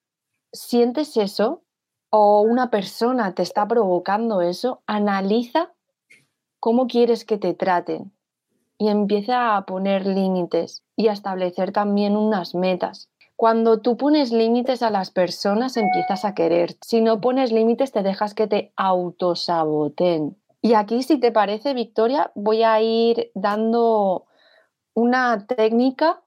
sientes 0.51 1.17
eso 1.17 1.63
o 2.11 2.41
una 2.41 2.69
persona 2.69 3.33
te 3.33 3.41
está 3.41 3.67
provocando 3.67 4.41
eso, 4.41 4.83
analiza 4.88 5.73
cómo 6.60 6.88
quieres 6.88 7.25
que 7.25 7.38
te 7.38 7.54
traten 7.54 8.12
y 8.78 8.88
empieza 8.89 9.58
a 9.58 9.66
poner 9.66 10.06
límites 10.06 10.84
y 10.96 11.08
a 11.08 11.13
establecer 11.13 11.72
también 11.72 12.16
unas 12.16 12.56
metas. 12.56 13.10
Cuando 13.36 13.80
tú 13.80 13.98
pones 13.98 14.32
límites 14.32 14.82
a 14.84 14.89
las 14.89 15.12
personas 15.12 15.78
empiezas 15.78 16.25
a 16.25 16.34
querer. 16.34 16.75
Si 16.82 17.01
no 17.01 17.22
pones 17.22 17.51
límites 17.51 17.92
te 17.92 18.04
dejas 18.04 18.34
que 18.34 18.48
te 18.48 18.74
autosaboten. 18.75 20.38
Y 20.62 20.74
aquí, 20.74 21.04
si 21.04 21.20
te 21.20 21.32
parece, 21.32 21.74
Victoria, 21.74 22.32
voy 22.36 22.63
a 22.63 22.82
ir 22.82 23.32
dando 23.34 24.25
una 24.94 25.46
técnica 25.48 26.22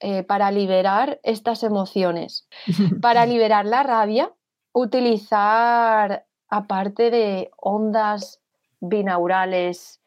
eh, 0.00 0.24
para 0.24 0.50
liberar 0.50 1.20
estas 1.22 1.62
emociones. 1.62 2.46
para 3.00 3.24
liberar 3.24 3.64
la 3.64 3.82
rabia, 3.82 4.32
utilizar, 4.72 6.26
aparte 6.48 7.10
de 7.10 7.50
ondas 7.56 8.40
binaurales 8.80 10.00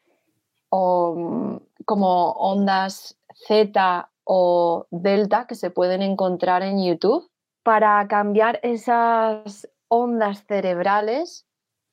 o 0.68 1.14
mm, 1.16 1.84
como 1.84 2.32
ondas 2.32 3.18
Z 3.46 4.08
o 4.24 4.86
delta 4.90 5.46
que 5.46 5.54
se 5.54 5.70
pueden 5.70 6.02
encontrar 6.02 6.62
en 6.62 6.82
YouTube 6.82 7.28
para 7.62 8.06
cambiar 8.08 8.60
esas 8.62 9.68
ondas 9.88 10.44
cerebrales. 10.46 11.46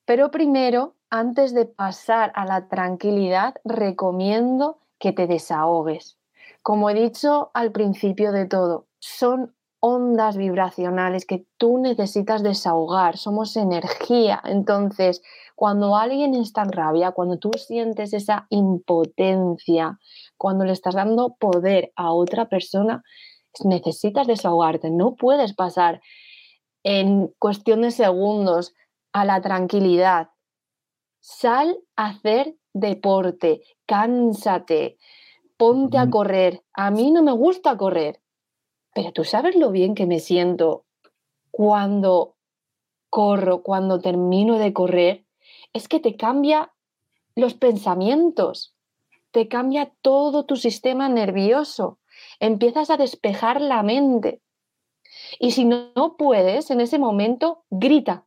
Pero 0.05 0.31
primero, 0.31 0.95
antes 1.09 1.53
de 1.53 1.65
pasar 1.65 2.31
a 2.35 2.45
la 2.45 2.67
tranquilidad, 2.67 3.55
recomiendo 3.63 4.79
que 4.99 5.11
te 5.11 5.27
desahogues. 5.27 6.17
Como 6.61 6.89
he 6.89 6.93
dicho 6.93 7.51
al 7.53 7.71
principio 7.71 8.31
de 8.31 8.45
todo, 8.45 8.87
son 8.99 9.55
ondas 9.79 10.35
vibracionales 10.35 11.25
que 11.25 11.45
tú 11.57 11.77
necesitas 11.77 12.43
desahogar, 12.43 13.17
somos 13.17 13.55
energía. 13.55 14.41
Entonces, 14.43 15.21
cuando 15.59 15.97
alguien 15.97 16.35
está 16.35 16.61
en 16.61 16.71
rabia, 16.71 17.11
cuando 17.11 17.37
tú 17.37 17.51
sientes 17.57 18.13
esa 18.13 18.47
impotencia, 18.49 19.99
cuando 20.37 20.63
le 20.63 20.71
estás 20.71 20.95
dando 20.95 21.35
poder 21.37 21.91
a 21.97 22.13
otra 22.13 22.47
persona, 22.47 23.03
necesitas 23.65 24.25
desahogarte. 24.25 24.89
No 24.89 25.15
puedes 25.15 25.53
pasar 25.53 25.99
en 26.83 27.27
cuestión 27.39 27.81
de 27.81 27.91
segundos 27.91 28.73
a 29.11 29.25
la 29.25 29.41
tranquilidad. 29.41 30.29
Sal 31.19 31.77
a 31.97 32.11
hacer 32.11 32.55
deporte, 32.71 33.59
cánsate, 33.85 34.97
ponte 35.57 35.97
a 35.97 36.09
correr. 36.09 36.63
A 36.71 36.89
mí 36.89 37.11
no 37.11 37.21
me 37.21 37.33
gusta 37.33 37.75
correr, 37.75 38.21
pero 38.93 39.11
tú 39.11 39.25
sabes 39.25 39.57
lo 39.57 39.71
bien 39.71 39.93
que 39.93 40.05
me 40.05 40.19
siento 40.19 40.85
cuando 41.51 42.37
corro, 43.09 43.61
cuando 43.61 43.99
termino 43.99 44.57
de 44.57 44.71
correr 44.71 45.25
es 45.73 45.87
que 45.87 45.99
te 45.99 46.15
cambia 46.15 46.71
los 47.35 47.53
pensamientos, 47.53 48.75
te 49.31 49.47
cambia 49.47 49.91
todo 50.01 50.45
tu 50.45 50.55
sistema 50.55 51.09
nervioso, 51.09 51.99
empiezas 52.39 52.89
a 52.89 52.97
despejar 52.97 53.61
la 53.61 53.83
mente. 53.83 54.41
Y 55.39 55.51
si 55.51 55.65
no 55.65 56.15
puedes, 56.17 56.71
en 56.71 56.81
ese 56.81 56.97
momento, 56.99 57.63
grita. 57.69 58.25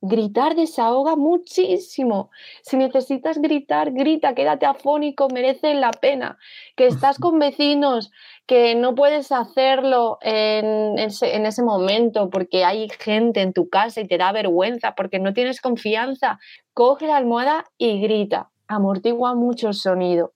Gritar 0.00 0.54
desahoga 0.54 1.16
muchísimo. 1.16 2.30
Si 2.62 2.76
necesitas 2.76 3.38
gritar, 3.38 3.92
grita, 3.92 4.34
quédate 4.34 4.64
afónico, 4.64 5.28
merece 5.28 5.74
la 5.74 5.90
pena. 5.90 6.38
Que 6.76 6.86
estás 6.86 7.18
con 7.18 7.40
vecinos, 7.40 8.12
que 8.46 8.76
no 8.76 8.94
puedes 8.94 9.32
hacerlo 9.32 10.18
en 10.22 10.98
ese, 10.98 11.62
momento 11.62 12.30
porque 12.30 12.64
hay 12.64 12.88
gente 12.88 13.42
en 13.42 13.52
tu 13.52 13.68
casa 13.68 14.00
y 14.00 14.06
te 14.06 14.18
da 14.18 14.30
vergüenza, 14.30 14.94
porque 14.94 15.18
no 15.18 15.34
tienes 15.34 15.60
confianza, 15.60 16.38
coge 16.74 17.08
la 17.08 17.16
almohada 17.16 17.64
y 17.76 18.00
grita, 18.00 18.50
amortigua 18.68 19.34
mucho 19.34 19.68
el 19.68 19.74
sonido. 19.74 20.32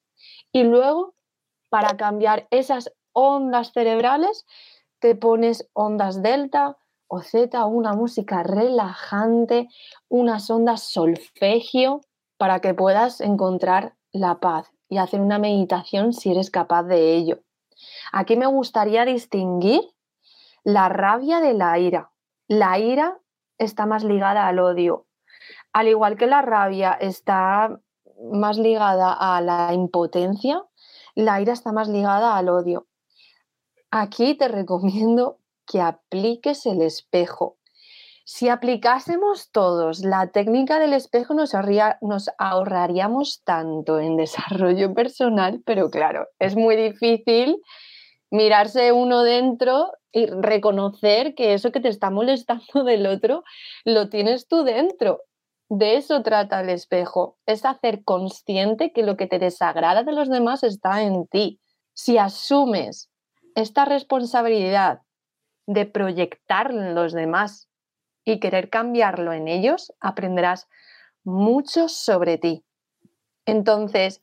Y 0.50 0.64
luego, 0.64 1.14
para 1.70 1.96
cambiar 1.96 2.48
esas 2.50 2.92
ondas 3.12 3.72
cerebrales, 3.72 4.44
te 4.98 5.14
pones 5.14 5.68
ondas 5.72 6.20
delta 6.20 6.76
o 7.14 7.20
zeta, 7.20 7.66
una 7.66 7.92
música 7.92 8.42
relajante, 8.42 9.68
unas 10.08 10.48
ondas 10.48 10.82
solfegio, 10.82 12.00
para 12.38 12.60
que 12.60 12.72
puedas 12.72 13.20
encontrar 13.20 13.96
la 14.12 14.40
paz 14.40 14.72
y 14.88 14.96
hacer 14.96 15.20
una 15.20 15.38
meditación 15.38 16.14
si 16.14 16.30
eres 16.30 16.50
capaz 16.50 16.84
de 16.84 17.14
ello. 17.14 17.40
Aquí 18.12 18.36
me 18.36 18.46
gustaría 18.46 19.04
distinguir 19.04 19.82
la 20.64 20.88
rabia 20.88 21.40
de 21.40 21.52
la 21.52 21.78
ira. 21.78 22.12
La 22.48 22.78
ira 22.78 23.18
está 23.58 23.84
más 23.84 24.04
ligada 24.04 24.46
al 24.46 24.58
odio, 24.58 25.04
al 25.74 25.88
igual 25.88 26.16
que 26.16 26.26
la 26.26 26.40
rabia 26.40 26.92
está 26.92 27.78
más 28.32 28.56
ligada 28.56 29.12
a 29.12 29.42
la 29.42 29.74
impotencia. 29.74 30.64
la 31.14 31.42
ira 31.42 31.52
está 31.52 31.72
más 31.72 31.88
ligada 31.88 32.38
al 32.38 32.48
odio. 32.48 32.86
Aquí 33.90 34.34
te 34.34 34.48
recomiendo 34.48 35.41
que 35.66 35.80
apliques 35.80 36.66
el 36.66 36.82
espejo. 36.82 37.58
Si 38.24 38.48
aplicásemos 38.48 39.50
todos 39.50 40.04
la 40.04 40.28
técnica 40.28 40.78
del 40.78 40.92
espejo, 40.92 41.34
nos, 41.34 41.52
nos, 42.00 42.30
ahorraríamos 42.38 43.42
tanto 43.44 43.98
en 43.98 44.16
desarrollo 44.16 44.94
personal, 44.94 45.62
pero 45.66 45.90
claro, 45.90 46.28
es 46.38 46.56
muy 46.56 46.76
difícil 46.76 47.60
mirarse 48.30 48.92
uno 48.92 49.22
dentro 49.22 49.92
y 50.12 50.26
reconocer 50.26 51.34
que 51.34 51.54
eso 51.54 51.72
que 51.72 51.80
te 51.80 51.88
está 51.88 52.10
molestando 52.10 52.84
del 52.84 53.06
otro 53.06 53.44
lo 53.84 54.08
tienes 54.08 54.46
tú 54.46 54.62
dentro. 54.62 55.22
De 55.68 55.96
eso 55.96 56.22
trata 56.22 56.60
el 56.60 56.68
espejo, 56.68 57.38
es 57.46 57.64
hacer 57.64 58.04
consciente 58.04 58.92
que 58.92 59.02
lo 59.02 59.16
que 59.16 59.26
te 59.26 59.38
desagrada 59.38 60.02
de 60.02 60.12
los 60.12 60.28
demás 60.28 60.62
está 60.64 61.02
en 61.02 61.26
ti. 61.26 61.60
Si 61.94 62.18
asumes 62.18 63.10
esta 63.54 63.86
responsabilidad 63.86 65.00
de 65.66 65.86
proyectar 65.86 66.70
en 66.70 66.94
los 66.94 67.12
demás 67.12 67.68
y 68.24 68.40
querer 68.40 68.70
cambiarlo 68.70 69.32
en 69.32 69.48
ellos, 69.48 69.92
aprenderás 70.00 70.68
mucho 71.24 71.88
sobre 71.88 72.38
ti. 72.38 72.64
Entonces, 73.46 74.22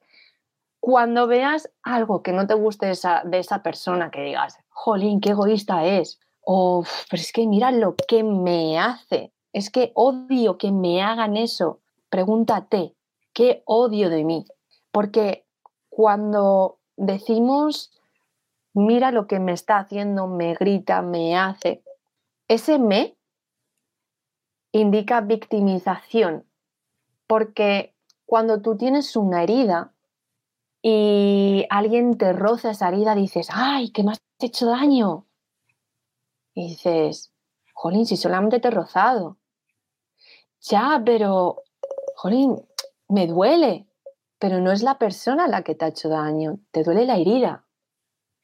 cuando 0.79 1.27
veas 1.27 1.69
algo 1.84 2.24
que 2.24 2.31
no 2.31 2.48
te 2.48 2.53
guste 2.53 2.86
de 2.86 2.93
esa, 2.93 3.22
de 3.25 3.39
esa 3.39 3.62
persona, 3.63 4.12
que 4.12 4.22
digas, 4.22 4.58
jolín, 4.69 5.19
qué 5.19 5.31
egoísta 5.31 5.86
es, 5.86 6.19
o, 6.41 6.84
pero 7.10 7.22
es 7.22 7.31
que 7.31 7.46
mira 7.46 7.72
lo 7.72 7.96
que 7.96 8.24
me 8.24 8.79
hace, 8.79 9.34
es 9.51 9.69
que 9.69 9.91
odio 9.96 10.58
que 10.58 10.72
me 10.72 11.01
hagan 11.01 11.36
eso, 11.36 11.81
pregúntate, 12.10 12.96
¿qué 13.34 13.63
odio 13.65 14.10
de 14.10 14.24
mí? 14.24 14.46
Porque 14.91 15.46
cuando 15.89 16.79
decimos, 16.96 17.91
mira 18.80 19.12
lo 19.12 19.28
que 19.28 19.40
me 19.40 19.52
está 19.52 19.78
haciendo, 19.78 20.28
me 20.28 20.56
grita, 20.56 21.02
me 21.02 21.38
hace, 21.38 21.84
ese 22.48 22.80
me 22.80 23.18
indica 24.72 25.22
victimización, 25.22 26.46
porque 27.28 27.96
cuando 28.26 28.62
tú 28.62 28.78
tienes 28.78 29.16
una 29.16 29.44
herida 29.44 29.94
y 30.82 31.66
alguien 31.70 32.18
te 32.18 32.34
roza 32.34 32.72
esa 32.72 32.88
herida, 32.88 33.16
dices, 33.16 33.50
ay, 33.52 33.92
que 33.92 34.04
me 34.04 34.12
has 34.12 34.22
hecho 34.40 34.68
daño. 34.68 35.28
Y 36.54 36.70
dices, 36.70 37.34
jolín, 37.74 38.06
si 38.06 38.18
solamente 38.18 38.60
te 38.60 38.70
he 38.70 38.72
rozado. 38.72 39.38
Ya, 40.62 41.02
pero, 41.06 41.64
jolín, 42.16 42.56
me 43.08 43.28
duele, 43.28 43.88
pero 44.38 44.60
no 44.60 44.72
es 44.72 44.84
la 44.84 44.98
persona 44.98 45.48
la 45.48 45.64
que 45.64 45.76
te 45.76 45.86
ha 45.86 45.90
hecho 45.90 46.10
daño, 46.10 46.60
te 46.72 46.84
duele 46.84 47.06
la 47.06 47.18
herida. 47.18 47.66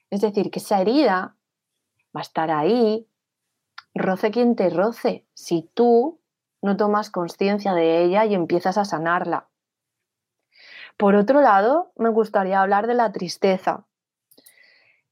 Es 0.10 0.22
decir, 0.22 0.52
que 0.52 0.60
esa 0.60 0.82
herida 0.82 1.36
va 2.16 2.22
a 2.22 2.22
estar 2.22 2.52
ahí, 2.52 3.08
roce 3.94 4.32
quien 4.32 4.56
te 4.56 4.70
roce, 4.70 5.26
si 5.34 5.70
tú 5.74 6.20
no 6.62 6.78
tomas 6.78 7.10
conciencia 7.10 7.74
de 7.74 8.04
ella 8.04 8.26
y 8.26 8.34
empiezas 8.34 8.78
a 8.78 8.86
sanarla. 8.86 9.48
Por 10.98 11.16
otro 11.16 11.42
lado, 11.42 11.92
me 11.96 12.10
gustaría 12.10 12.62
hablar 12.62 12.88
de 12.88 12.94
la 12.94 13.12
tristeza. 13.12 13.86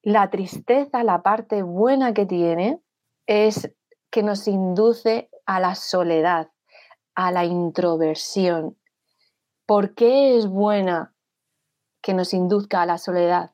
La 0.01 0.29
tristeza, 0.29 1.03
la 1.03 1.21
parte 1.21 1.63
buena 1.63 2.13
que 2.13 2.25
tiene, 2.25 2.81
es 3.25 3.73
que 4.09 4.23
nos 4.23 4.47
induce 4.47 5.29
a 5.45 5.59
la 5.59 5.75
soledad, 5.75 6.51
a 7.15 7.31
la 7.31 7.45
introversión. 7.45 8.77
¿Por 9.65 9.95
qué 9.95 10.37
es 10.37 10.47
buena 10.47 11.13
que 12.01 12.13
nos 12.13 12.33
induzca 12.33 12.81
a 12.81 12.85
la 12.85 12.97
soledad? 12.97 13.52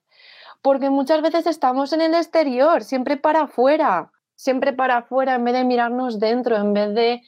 Porque 0.61 0.89
muchas 0.89 1.21
veces 1.21 1.47
estamos 1.47 1.93
en 1.93 2.01
el 2.01 2.13
exterior, 2.13 2.83
siempre 2.83 3.17
para 3.17 3.43
afuera, 3.43 4.11
siempre 4.35 4.73
para 4.73 4.97
afuera 4.97 5.35
en 5.35 5.45
vez 5.45 5.53
de 5.53 5.63
mirarnos 5.63 6.19
dentro, 6.19 6.57
en 6.57 6.73
vez 6.73 6.93
de 6.93 7.21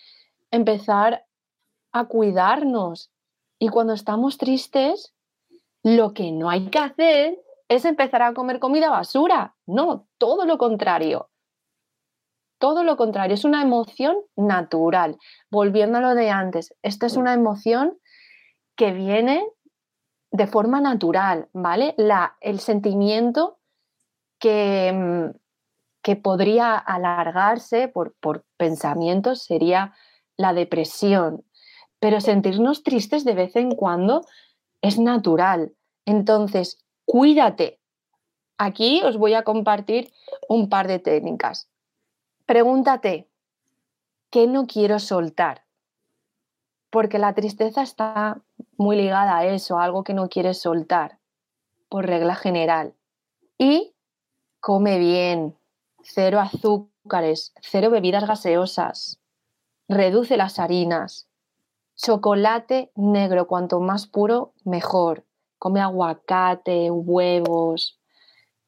empezar 0.51 1.25
a 1.91 2.05
cuidarnos. 2.05 3.11
Y 3.59 3.69
cuando 3.69 3.93
estamos 3.93 4.37
tristes, 4.37 5.13
lo 5.83 6.13
que 6.13 6.31
no 6.31 6.49
hay 6.49 6.69
que 6.69 6.79
hacer 6.79 7.39
es 7.67 7.85
empezar 7.85 8.21
a 8.21 8.33
comer 8.33 8.59
comida 8.59 8.89
basura. 8.89 9.55
No, 9.65 10.07
todo 10.17 10.45
lo 10.45 10.57
contrario. 10.57 11.29
Todo 12.59 12.83
lo 12.83 12.95
contrario, 12.95 13.33
es 13.33 13.45
una 13.45 13.61
emoción 13.61 14.17
natural. 14.35 15.17
Volviendo 15.49 15.97
a 15.97 16.01
lo 16.01 16.13
de 16.13 16.29
antes, 16.29 16.75
esta 16.83 17.07
es 17.07 17.17
una 17.17 17.33
emoción 17.33 17.97
que 18.75 18.91
viene 18.91 19.47
de 20.31 20.47
forma 20.47 20.81
natural, 20.81 21.49
¿vale? 21.53 21.93
La, 21.97 22.37
el 22.41 22.59
sentimiento 22.59 23.59
que, 24.39 24.91
mm, 24.93 25.41
que 26.01 26.15
podría 26.15 26.77
alargarse 26.77 27.87
por, 27.87 28.15
pensamientos 28.57 29.43
sería 29.43 29.93
la 30.37 30.53
depresión, 30.53 31.45
pero 31.99 32.21
sentirnos 32.21 32.83
tristes 32.83 33.23
de 33.23 33.35
vez 33.35 33.55
en 33.55 33.75
cuando 33.75 34.25
es 34.81 34.99
natural. 34.99 35.73
Entonces, 36.05 36.83
cuídate. 37.05 37.79
Aquí 38.57 39.01
os 39.03 39.17
voy 39.17 39.33
a 39.33 39.43
compartir 39.43 40.11
un 40.47 40.69
par 40.69 40.87
de 40.87 40.99
técnicas. 40.99 41.69
Pregúntate, 42.45 43.29
¿qué 44.29 44.47
no 44.47 44.67
quiero 44.67 44.99
soltar? 44.99 45.65
Porque 46.89 47.19
la 47.19 47.33
tristeza 47.33 47.81
está 47.81 48.41
muy 48.81 48.97
ligada 48.97 49.37
a 49.37 49.45
eso, 49.45 49.77
a 49.77 49.83
algo 49.83 50.03
que 50.03 50.13
no 50.13 50.27
quieres 50.27 50.59
soltar, 50.59 51.19
por 51.87 52.05
regla 52.05 52.35
general. 52.35 52.93
Y 53.57 53.93
come 54.59 54.97
bien, 54.97 55.55
cero 56.03 56.39
azúcares, 56.39 57.53
cero 57.61 57.89
bebidas 57.91 58.27
gaseosas, 58.27 59.19
reduce 59.87 60.35
las 60.35 60.59
harinas, 60.59 61.27
chocolate 61.95 62.91
negro, 62.95 63.47
cuanto 63.47 63.79
más 63.79 64.07
puro, 64.07 64.53
mejor. 64.65 65.25
Come 65.59 65.79
aguacate, 65.79 66.89
huevos, 66.89 67.99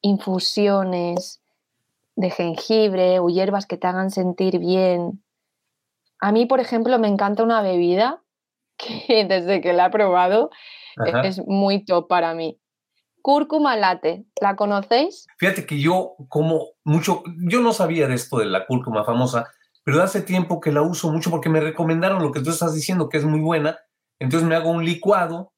infusiones 0.01 1.41
de 2.15 2.29
jengibre 2.29 3.19
o 3.19 3.29
hierbas 3.29 3.65
que 3.65 3.77
te 3.77 3.87
hagan 3.87 4.11
sentir 4.11 4.59
bien. 4.59 5.23
A 6.19 6.31
mí, 6.31 6.45
por 6.45 6.59
ejemplo, 6.59 6.99
me 6.99 7.07
encanta 7.07 7.41
una 7.41 7.63
bebida 7.63 8.22
que 9.07 9.25
desde 9.25 9.61
que 9.61 9.73
la 9.73 9.87
he 9.87 9.89
probado 9.89 10.49
es 11.23 11.41
muy 11.45 11.83
top 11.85 12.07
para 12.07 12.33
mí. 12.33 12.59
Cúrcuma 13.21 13.77
latte, 13.77 14.25
¿la 14.41 14.55
conocéis? 14.55 15.27
Fíjate 15.37 15.65
que 15.65 15.79
yo 15.79 16.15
como 16.27 16.71
mucho, 16.83 17.23
yo 17.49 17.61
no 17.61 17.71
sabía 17.71 18.07
de 18.07 18.15
esto 18.15 18.37
de 18.37 18.45
la 18.45 18.65
cúrcuma 18.65 19.05
famosa, 19.05 19.47
pero 19.83 20.01
hace 20.01 20.21
tiempo 20.21 20.59
que 20.59 20.71
la 20.71 20.81
uso 20.81 21.11
mucho 21.11 21.29
porque 21.29 21.49
me 21.49 21.61
recomendaron 21.61 22.21
lo 22.21 22.31
que 22.31 22.41
tú 22.41 22.49
estás 22.49 22.73
diciendo, 22.73 23.09
que 23.09 23.17
es 23.17 23.25
muy 23.25 23.39
buena. 23.39 23.77
Entonces 24.19 24.47
me 24.47 24.55
hago 24.55 24.69
un 24.69 24.85
licuado, 24.85 25.53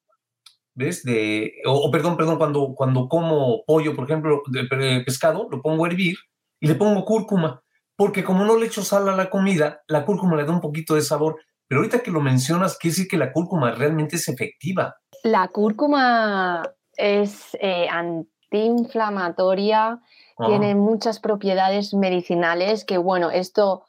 ¿ves? 0.74 1.02
De, 1.04 1.54
o, 1.64 1.90
perdón, 1.90 2.16
perdón, 2.16 2.38
cuando, 2.38 2.74
cuando 2.74 3.08
como 3.08 3.64
pollo, 3.64 3.94
por 3.94 4.04
ejemplo, 4.04 4.42
de, 4.46 5.02
pescado, 5.04 5.48
lo 5.50 5.62
pongo 5.62 5.84
a 5.84 5.88
hervir 5.88 6.16
y 6.60 6.66
le 6.66 6.74
pongo 6.74 7.04
cúrcuma, 7.04 7.62
porque 7.96 8.24
como 8.24 8.44
no 8.44 8.56
le 8.56 8.66
echo 8.66 8.82
sal 8.82 9.08
a 9.08 9.16
la 9.16 9.30
comida, 9.30 9.82
la 9.88 10.04
cúrcuma 10.04 10.36
le 10.36 10.44
da 10.44 10.52
un 10.52 10.60
poquito 10.60 10.94
de 10.94 11.02
sabor. 11.02 11.40
Pero 11.68 11.80
ahorita 11.80 12.02
que 12.02 12.10
lo 12.10 12.20
mencionas, 12.20 12.76
quiere 12.78 12.92
decir 12.92 13.08
que 13.08 13.16
la 13.16 13.32
cúrcuma 13.32 13.72
realmente 13.72 14.16
es 14.16 14.28
efectiva. 14.28 14.96
La 15.24 15.48
cúrcuma 15.48 16.62
es 16.96 17.56
eh, 17.60 17.88
antiinflamatoria, 17.90 20.00
tiene 20.46 20.74
muchas 20.74 21.18
propiedades 21.18 21.94
medicinales 21.94 22.84
que, 22.84 22.98
bueno, 22.98 23.30
esto 23.30 23.86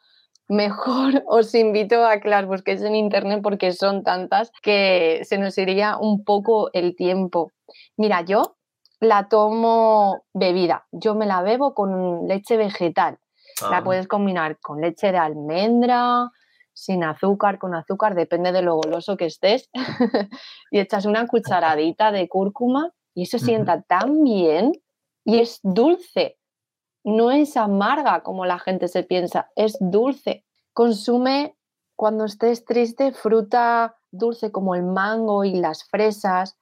mejor 0.47 1.23
os 1.27 1.53
invito 1.53 2.05
a 2.05 2.19
que 2.19 2.29
las 2.29 2.45
busquéis 2.45 2.81
en 2.81 2.95
internet 2.95 3.41
porque 3.43 3.73
son 3.73 4.03
tantas 4.03 4.51
que 4.61 5.21
se 5.23 5.37
nos 5.37 5.57
iría 5.57 5.97
un 5.97 6.23
poco 6.23 6.69
el 6.73 6.95
tiempo. 6.95 7.51
Mira, 7.97 8.21
yo 8.21 8.55
la 8.99 9.27
tomo 9.27 10.23
bebida, 10.33 10.87
yo 10.91 11.15
me 11.15 11.25
la 11.25 11.41
bebo 11.41 11.73
con 11.73 12.27
leche 12.27 12.57
vegetal. 12.57 13.19
La 13.69 13.77
ah. 13.77 13.83
puedes 13.83 14.07
combinar 14.07 14.59
con 14.59 14.81
leche 14.81 15.11
de 15.11 15.17
almendra, 15.17 16.31
sin 16.77 17.03
azúcar, 17.03 17.57
con 17.57 17.73
azúcar, 17.73 18.13
depende 18.13 18.51
de 18.51 18.61
lo 18.61 18.75
goloso 18.75 19.17
que 19.17 19.25
estés. 19.25 19.67
y 20.71 20.79
echas 20.79 21.05
una 21.05 21.25
cucharadita 21.25 22.11
de 22.11 22.29
cúrcuma 22.29 22.93
y 23.15 23.23
eso 23.23 23.39
sienta 23.39 23.81
tan 23.81 24.23
bien 24.23 24.73
y 25.25 25.39
es 25.39 25.59
dulce. 25.63 26.37
No 27.03 27.31
es 27.31 27.57
amarga 27.57 28.21
como 28.21 28.45
la 28.45 28.59
gente 28.59 28.87
se 28.89 29.01
piensa, 29.01 29.49
es 29.55 29.75
dulce. 29.79 30.45
Consume 30.71 31.57
cuando 31.95 32.25
estés 32.25 32.63
triste 32.63 33.11
fruta 33.11 33.97
dulce 34.11 34.51
como 34.51 34.75
el 34.75 34.83
mango 34.83 35.45
y 35.45 35.55
las 35.55 35.83
fresas, 35.83 36.59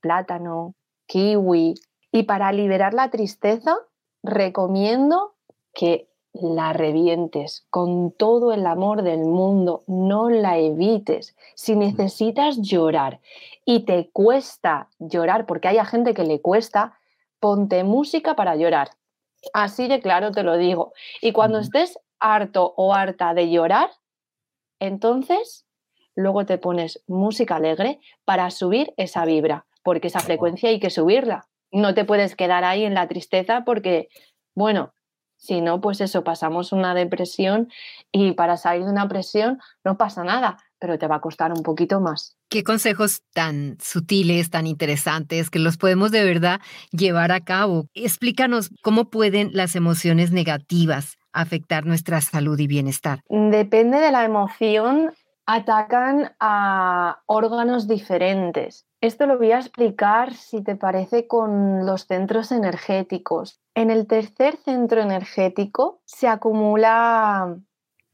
plátano, 0.00 0.74
kiwi. 1.06 1.74
Y 2.10 2.24
para 2.24 2.50
liberar 2.50 2.92
la 2.92 3.10
tristeza, 3.10 3.76
recomiendo 4.24 5.36
que 5.72 6.08
la 6.34 6.72
revientes 6.72 7.64
con 7.70 8.10
todo 8.10 8.52
el 8.52 8.66
amor 8.66 9.02
del 9.02 9.20
mundo, 9.20 9.84
no 9.86 10.28
la 10.28 10.58
evites. 10.58 11.36
Si 11.54 11.76
necesitas 11.76 12.60
llorar 12.60 13.20
y 13.64 13.84
te 13.84 14.10
cuesta 14.10 14.88
llorar, 14.98 15.46
porque 15.46 15.68
hay 15.68 15.78
a 15.78 15.84
gente 15.84 16.12
que 16.12 16.24
le 16.24 16.40
cuesta, 16.40 16.98
ponte 17.38 17.84
música 17.84 18.34
para 18.34 18.56
llorar. 18.56 18.90
Así 19.52 19.86
de 19.86 20.00
claro 20.00 20.32
te 20.32 20.42
lo 20.42 20.56
digo. 20.56 20.92
Y 21.22 21.32
cuando 21.32 21.60
estés 21.60 21.98
harto 22.18 22.74
o 22.76 22.94
harta 22.94 23.32
de 23.32 23.50
llorar, 23.50 23.90
entonces 24.80 25.66
luego 26.16 26.46
te 26.46 26.58
pones 26.58 27.02
música 27.06 27.56
alegre 27.56 28.00
para 28.24 28.50
subir 28.50 28.92
esa 28.96 29.24
vibra, 29.24 29.66
porque 29.84 30.08
esa 30.08 30.20
frecuencia 30.20 30.68
hay 30.68 30.80
que 30.80 30.90
subirla. 30.90 31.46
No 31.70 31.94
te 31.94 32.04
puedes 32.04 32.34
quedar 32.34 32.64
ahí 32.64 32.84
en 32.84 32.94
la 32.94 33.06
tristeza 33.06 33.62
porque, 33.64 34.08
bueno, 34.54 34.94
si 35.44 35.60
no, 35.60 35.80
pues 35.80 36.00
eso, 36.00 36.24
pasamos 36.24 36.72
una 36.72 36.94
depresión 36.94 37.68
y 38.10 38.32
para 38.32 38.56
salir 38.56 38.84
de 38.84 38.90
una 38.90 39.08
presión 39.08 39.60
no 39.84 39.98
pasa 39.98 40.24
nada, 40.24 40.56
pero 40.78 40.98
te 40.98 41.06
va 41.06 41.16
a 41.16 41.20
costar 41.20 41.52
un 41.52 41.62
poquito 41.62 42.00
más. 42.00 42.38
Qué 42.48 42.64
consejos 42.64 43.22
tan 43.34 43.76
sutiles, 43.78 44.48
tan 44.48 44.66
interesantes, 44.66 45.50
que 45.50 45.58
los 45.58 45.76
podemos 45.76 46.10
de 46.12 46.24
verdad 46.24 46.60
llevar 46.92 47.30
a 47.30 47.40
cabo. 47.40 47.88
Explícanos 47.92 48.70
cómo 48.82 49.10
pueden 49.10 49.50
las 49.52 49.76
emociones 49.76 50.32
negativas 50.32 51.18
afectar 51.32 51.84
nuestra 51.84 52.22
salud 52.22 52.58
y 52.58 52.66
bienestar. 52.66 53.20
Depende 53.28 53.98
de 53.98 54.12
la 54.12 54.24
emoción, 54.24 55.12
atacan 55.46 56.34
a 56.40 57.22
órganos 57.26 57.86
diferentes. 57.86 58.86
Esto 59.00 59.26
lo 59.26 59.36
voy 59.36 59.52
a 59.52 59.58
explicar, 59.58 60.32
si 60.32 60.62
te 60.62 60.76
parece, 60.76 61.26
con 61.26 61.84
los 61.84 62.06
centros 62.06 62.50
energéticos. 62.52 63.60
En 63.74 63.90
el 63.90 64.06
tercer 64.06 64.56
centro 64.56 65.02
energético 65.02 66.00
se 66.06 66.28
acumula 66.28 67.58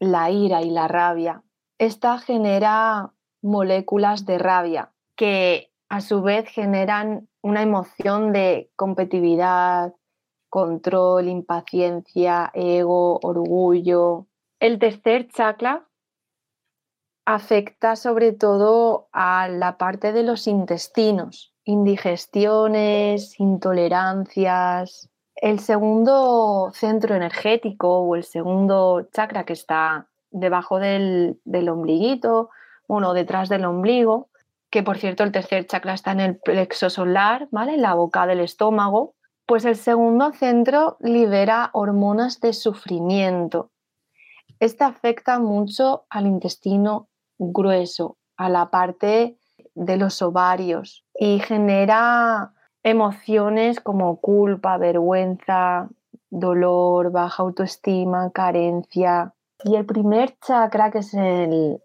la 0.00 0.30
ira 0.30 0.62
y 0.62 0.70
la 0.70 0.88
rabia. 0.88 1.42
Esta 1.78 2.18
genera 2.18 3.12
moléculas 3.42 4.26
de 4.26 4.38
rabia 4.38 4.90
que 5.14 5.70
a 5.88 6.00
su 6.00 6.22
vez 6.22 6.48
generan 6.48 7.28
una 7.42 7.62
emoción 7.62 8.32
de 8.32 8.70
competitividad, 8.76 9.94
control, 10.48 11.28
impaciencia, 11.28 12.50
ego, 12.54 13.18
orgullo. 13.22 14.26
El 14.58 14.78
tercer 14.78 15.28
chakra 15.28 15.86
afecta 17.34 17.94
sobre 17.94 18.32
todo 18.32 19.08
a 19.12 19.48
la 19.48 19.78
parte 19.78 20.12
de 20.12 20.24
los 20.24 20.48
intestinos, 20.48 21.54
indigestiones, 21.64 23.38
intolerancias. 23.38 25.08
El 25.36 25.60
segundo 25.60 26.72
centro 26.74 27.14
energético 27.14 28.00
o 28.00 28.16
el 28.16 28.24
segundo 28.24 29.08
chakra 29.12 29.44
que 29.44 29.52
está 29.52 30.08
debajo 30.30 30.80
del, 30.80 31.40
del 31.44 31.68
ombliguito, 31.68 32.50
bueno, 32.88 33.14
detrás 33.14 33.48
del 33.48 33.64
ombligo, 33.64 34.28
que 34.68 34.82
por 34.82 34.98
cierto 34.98 35.22
el 35.22 35.32
tercer 35.32 35.66
chakra 35.66 35.94
está 35.94 36.12
en 36.12 36.20
el 36.20 36.36
plexo 36.36 36.90
solar, 36.90 37.46
¿vale? 37.52 37.74
En 37.74 37.82
la 37.82 37.94
boca 37.94 38.26
del 38.26 38.40
estómago, 38.40 39.14
pues 39.46 39.64
el 39.64 39.76
segundo 39.76 40.32
centro 40.32 40.96
libera 41.00 41.70
hormonas 41.74 42.40
de 42.40 42.52
sufrimiento. 42.52 43.70
Este 44.58 44.84
afecta 44.84 45.38
mucho 45.38 46.04
al 46.10 46.26
intestino 46.26 47.09
grueso, 47.40 48.18
a 48.36 48.48
la 48.48 48.70
parte 48.70 49.36
de 49.74 49.96
los 49.96 50.22
ovarios 50.22 51.04
y 51.14 51.40
genera 51.40 52.52
emociones 52.82 53.80
como 53.80 54.20
culpa, 54.20 54.78
vergüenza, 54.78 55.88
dolor, 56.30 57.10
baja 57.10 57.42
autoestima, 57.42 58.30
carencia. 58.30 59.34
Y 59.64 59.76
el 59.76 59.84
primer 59.84 60.38
chakra, 60.40 60.90
que 60.90 60.98
es 60.98 61.14
el, 61.14 61.82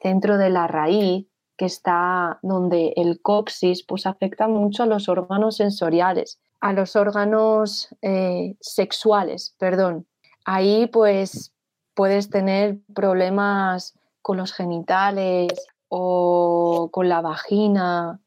centro 0.00 0.38
de 0.38 0.48
la 0.48 0.66
raíz, 0.66 1.26
que 1.58 1.66
está 1.66 2.38
donde 2.42 2.94
el 2.96 3.20
coxis, 3.20 3.84
pues 3.84 4.06
afecta 4.06 4.48
mucho 4.48 4.84
a 4.84 4.86
los 4.86 5.10
órganos 5.10 5.56
sensoriales, 5.56 6.40
a 6.60 6.72
los 6.72 6.96
órganos 6.96 7.94
eh, 8.00 8.56
sexuales, 8.60 9.54
perdón. 9.58 10.06
Ahí 10.46 10.86
pues 10.86 11.52
puedes 11.94 12.30
tener 12.30 12.78
problemas 12.94 13.94
con 14.22 14.36
los 14.38 14.52
genitales 14.52 15.52
o 15.88 16.88
con 16.92 17.08
la 17.08 17.20
vagina, 17.20 18.20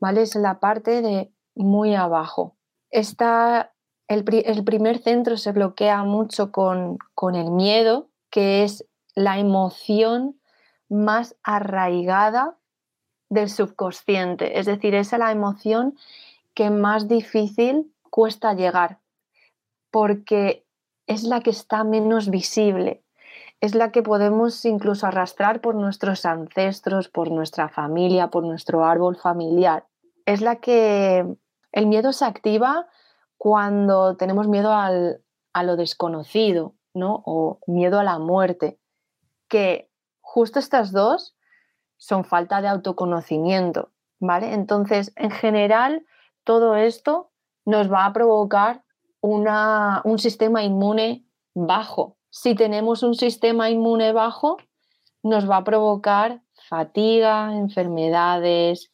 ¿vale? 0.00 0.22
Es 0.22 0.34
la 0.34 0.60
parte 0.60 1.00
de 1.00 1.32
muy 1.54 1.94
abajo. 1.94 2.56
El, 2.90 4.24
primer 4.64 4.98
centro 4.98 5.36
se 5.36 5.52
bloquea 5.52 6.02
mucho 6.04 6.52
con, 6.52 6.98
con 7.14 7.34
el 7.34 7.50
miedo, 7.50 8.08
que 8.30 8.64
es 8.64 8.86
la 9.14 9.38
emoción 9.38 10.38
más 10.88 11.36
arraigada 11.42 12.56
del 13.28 13.50
subconsciente, 13.50 14.58
es 14.58 14.66
decir, 14.66 14.94
es 14.94 15.12
la 15.12 15.30
emoción 15.30 15.98
que 16.54 16.70
más 16.70 17.08
difícil 17.08 17.92
cuesta 18.10 18.54
llegar, 18.54 18.98
porque 19.90 20.64
es 21.06 21.24
la 21.24 21.40
que 21.40 21.50
está 21.50 21.84
menos 21.84 22.30
visible, 22.30 23.02
es 23.60 23.74
la 23.74 23.90
que 23.90 24.02
podemos 24.02 24.64
incluso 24.64 25.06
arrastrar 25.06 25.60
por 25.60 25.74
nuestros 25.74 26.24
ancestros, 26.24 27.08
por 27.08 27.30
nuestra 27.30 27.68
familia, 27.68 28.28
por 28.28 28.44
nuestro 28.44 28.84
árbol 28.84 29.16
familiar. 29.16 29.86
Es 30.26 30.40
la 30.40 30.56
que 30.56 31.26
el 31.72 31.86
miedo 31.86 32.12
se 32.12 32.24
activa 32.24 32.86
cuando 33.36 34.16
tenemos 34.16 34.46
miedo 34.46 34.72
a 34.72 35.62
lo 35.62 35.76
desconocido, 35.76 36.74
¿no? 36.94 37.22
O 37.24 37.58
miedo 37.66 37.98
a 37.98 38.04
la 38.04 38.18
muerte, 38.18 38.78
que 39.48 39.90
justo 40.20 40.58
estas 40.58 40.92
dos 40.92 41.36
son 41.96 42.24
falta 42.24 42.60
de 42.60 42.68
autoconocimiento, 42.68 43.90
¿vale? 44.20 44.54
Entonces, 44.54 45.12
en 45.16 45.30
general, 45.30 46.04
todo 46.44 46.76
esto 46.76 47.32
nos 47.64 47.92
va 47.92 48.04
a 48.04 48.12
provocar 48.12 48.84
un 49.20 50.18
sistema 50.18 50.62
inmune 50.62 51.26
bajo, 51.54 52.17
si 52.30 52.54
tenemos 52.54 53.02
un 53.02 53.14
sistema 53.14 53.70
inmune 53.70 54.12
bajo, 54.12 54.58
nos 55.22 55.48
va 55.48 55.58
a 55.58 55.64
provocar 55.64 56.42
fatiga, 56.68 57.56
enfermedades 57.56 58.90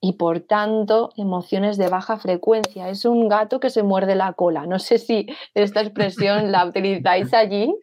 y 0.00 0.14
por 0.14 0.40
tanto 0.40 1.10
emociones 1.16 1.78
de 1.78 1.88
baja 1.88 2.18
frecuencia. 2.18 2.90
Es 2.90 3.04
un 3.04 3.28
gato 3.28 3.58
que 3.58 3.70
se 3.70 3.82
muerde 3.82 4.14
la 4.14 4.34
cola. 4.34 4.66
No 4.66 4.78
sé 4.78 4.98
si 4.98 5.26
esta 5.54 5.80
expresión 5.80 6.52
la 6.52 6.66
utilizáis 6.68 7.32
allí, 7.32 7.74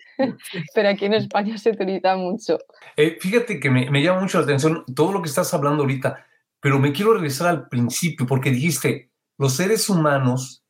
pero 0.76 0.90
aquí 0.90 1.06
en 1.06 1.16
España 1.16 1.58
se 1.58 1.72
utiliza 1.72 2.16
mucho. 2.16 2.60
Eh, 2.96 3.18
fíjate 3.20 3.60
que 3.60 3.70
me, 3.72 3.90
me 3.90 4.04
llama 4.04 4.22
mucho 4.22 4.38
la 4.38 4.44
atención 4.44 4.84
todo 4.96 5.12
lo 5.12 5.22
que 5.22 5.30
estás 5.30 5.54
hablando 5.54 5.84
ahorita, 5.84 6.24
pero 6.60 6.78
me 6.78 6.92
quiero 6.92 7.14
regresar 7.14 7.48
al 7.48 7.68
principio 7.70 8.28
porque 8.28 8.52
dijiste, 8.52 9.10
los 9.38 9.56
seres 9.56 9.90
humanos 9.90 10.64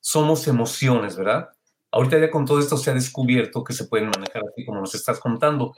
somos 0.00 0.46
emociones, 0.48 1.16
¿verdad? 1.16 1.48
Ahorita 1.92 2.18
ya 2.18 2.30
con 2.30 2.44
todo 2.44 2.60
esto 2.60 2.76
se 2.76 2.90
ha 2.90 2.94
descubierto 2.94 3.64
que 3.64 3.72
se 3.72 3.86
pueden 3.86 4.10
manejar 4.10 4.42
así 4.48 4.64
como 4.64 4.80
nos 4.80 4.94
estás 4.94 5.18
contando. 5.18 5.74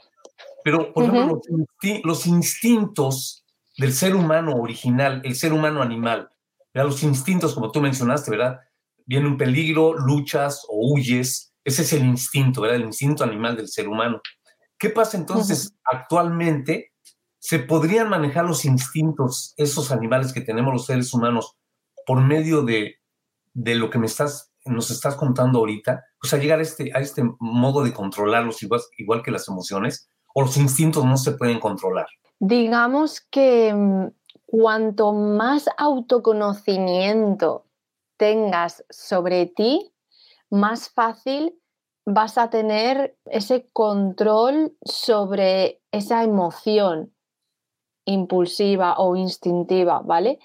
Pero, 0.63 0.93
por 0.93 1.05
ejemplo, 1.05 1.41
los, 2.03 2.27
instintos 2.27 3.43
del 3.77 3.93
ser 3.93 4.15
humano 4.15 4.55
original, 4.55 5.21
el 5.25 5.35
ser 5.35 5.53
humano 5.53 5.81
animal, 5.81 6.29
los 6.73 7.03
instintos, 7.03 7.53
como 7.53 7.71
tú 7.71 7.81
mencionaste, 7.81 8.31
¿verdad? 8.31 8.59
Viene 9.05 9.27
un 9.27 9.37
peligro, 9.37 9.93
luchas 9.93 10.65
o 10.69 10.93
huyes. 10.93 11.53
Ese 11.63 11.81
es 11.81 11.93
el 11.93 12.05
instinto, 12.05 12.61
¿verdad? 12.61 12.77
El 12.77 12.85
instinto 12.85 13.23
animal 13.23 13.57
del 13.57 13.67
ser 13.67 13.87
humano. 13.87 14.21
¿Qué 14.77 14.89
pasa 14.89 15.17
entonces 15.17 15.75
actualmente? 15.83 16.93
¿Se 17.39 17.59
podrían 17.59 18.09
manejar 18.09 18.45
los 18.45 18.63
instintos, 18.65 19.53
esos 19.57 19.91
animales 19.91 20.31
que 20.31 20.41
tenemos 20.41 20.73
los 20.73 20.85
seres 20.85 21.13
humanos, 21.13 21.57
por 22.05 22.21
medio 22.21 22.61
de, 22.61 22.99
de 23.53 23.75
lo 23.75 23.89
que 23.89 23.99
me 23.99 24.05
estás 24.05 24.52
nos 24.65 24.91
estás 24.91 25.15
contando 25.15 25.59
ahorita, 25.59 26.03
o 26.23 26.27
sea, 26.27 26.39
llegar 26.39 26.59
a 26.59 26.61
este, 26.61 26.91
a 26.93 26.99
este 26.99 27.23
modo 27.39 27.83
de 27.83 27.93
controlarlos 27.93 28.61
igual, 28.63 28.81
igual 28.97 29.21
que 29.21 29.31
las 29.31 29.47
emociones, 29.47 30.09
o 30.33 30.41
los 30.41 30.57
instintos 30.57 31.05
no 31.05 31.17
se 31.17 31.33
pueden 31.33 31.59
controlar? 31.59 32.07
Digamos 32.39 33.21
que 33.21 33.73
mm, 33.73 34.07
cuanto 34.45 35.13
más 35.13 35.69
autoconocimiento 35.77 37.65
tengas 38.17 38.83
sobre 38.89 39.45
ti, 39.47 39.91
más 40.49 40.89
fácil 40.89 41.55
vas 42.05 42.37
a 42.37 42.49
tener 42.49 43.17
ese 43.25 43.69
control 43.71 44.75
sobre 44.83 45.81
esa 45.91 46.23
emoción 46.23 47.13
impulsiva 48.05 48.95
o 48.97 49.15
instintiva, 49.15 50.01
¿vale? 50.01 50.39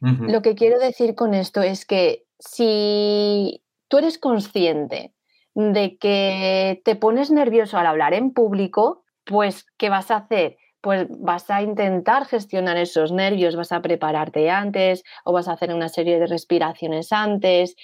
Lo 0.00 0.40
que 0.40 0.54
quiero 0.54 0.78
decir 0.78 1.14
con 1.14 1.34
esto 1.34 1.60
es 1.60 1.84
que 1.84 2.24
si 2.40 3.62
tú 3.88 3.98
eres 3.98 4.18
consciente 4.18 5.14
de 5.54 5.98
que 5.98 6.80
te 6.84 6.96
pones 6.96 7.30
nervioso 7.30 7.78
al 7.78 7.86
hablar 7.86 8.14
en 8.14 8.32
público, 8.32 9.04
pues 9.24 9.66
¿qué 9.76 9.90
vas 9.90 10.10
a 10.10 10.16
hacer? 10.16 10.56
Pues 10.80 11.06
vas 11.10 11.50
a 11.50 11.62
intentar 11.62 12.24
gestionar 12.26 12.78
esos 12.78 13.12
nervios, 13.12 13.56
vas 13.56 13.72
a 13.72 13.82
prepararte 13.82 14.50
antes 14.50 15.04
o 15.24 15.32
vas 15.32 15.48
a 15.48 15.52
hacer 15.52 15.74
una 15.74 15.88
serie 15.88 16.18
de 16.18 16.26
respiraciones 16.26 17.12
antes, 17.12 17.76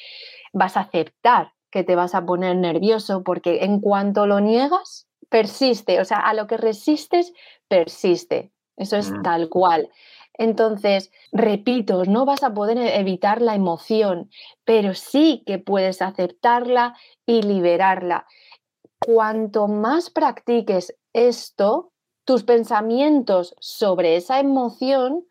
vas 0.53 0.77
a 0.77 0.81
aceptar 0.81 1.53
que 1.71 1.85
te 1.85 1.95
vas 1.95 2.14
a 2.14 2.25
poner 2.25 2.57
nervioso 2.57 3.23
porque 3.23 3.64
en 3.64 3.81
cuanto 3.81 4.27
lo 4.27 4.40
niegas, 4.40 5.09
persiste, 5.29 6.01
o 6.01 6.05
sea, 6.05 6.19
a 6.19 6.33
lo 6.33 6.47
que 6.47 6.57
resistes, 6.57 7.33
persiste. 7.69 8.53
Eso 8.77 8.97
es 8.97 9.11
mm. 9.11 9.23
tal 9.23 9.49
cual. 9.49 9.90
Entonces, 10.38 11.11
repito, 11.33 12.05
no 12.05 12.25
vas 12.25 12.42
a 12.42 12.55
poder 12.55 12.79
e-, 12.79 12.99
evitar 13.01 13.42
la 13.42 13.55
emoción, 13.55 14.31
pero 14.64 14.94
sí 14.94 15.42
que 15.46 15.59
puedes 15.59 16.03
aceptarla 16.03 16.94
y 17.25 17.42
liberarla. 17.42 18.27
Cuanto 18.99 19.68
más 19.68 20.11
practiques 20.11 20.96
esto, 21.12 21.92
tus 22.25 22.42
pensamientos 22.42 23.55
sobre 23.61 24.16
esa 24.16 24.40
emoción 24.40 25.25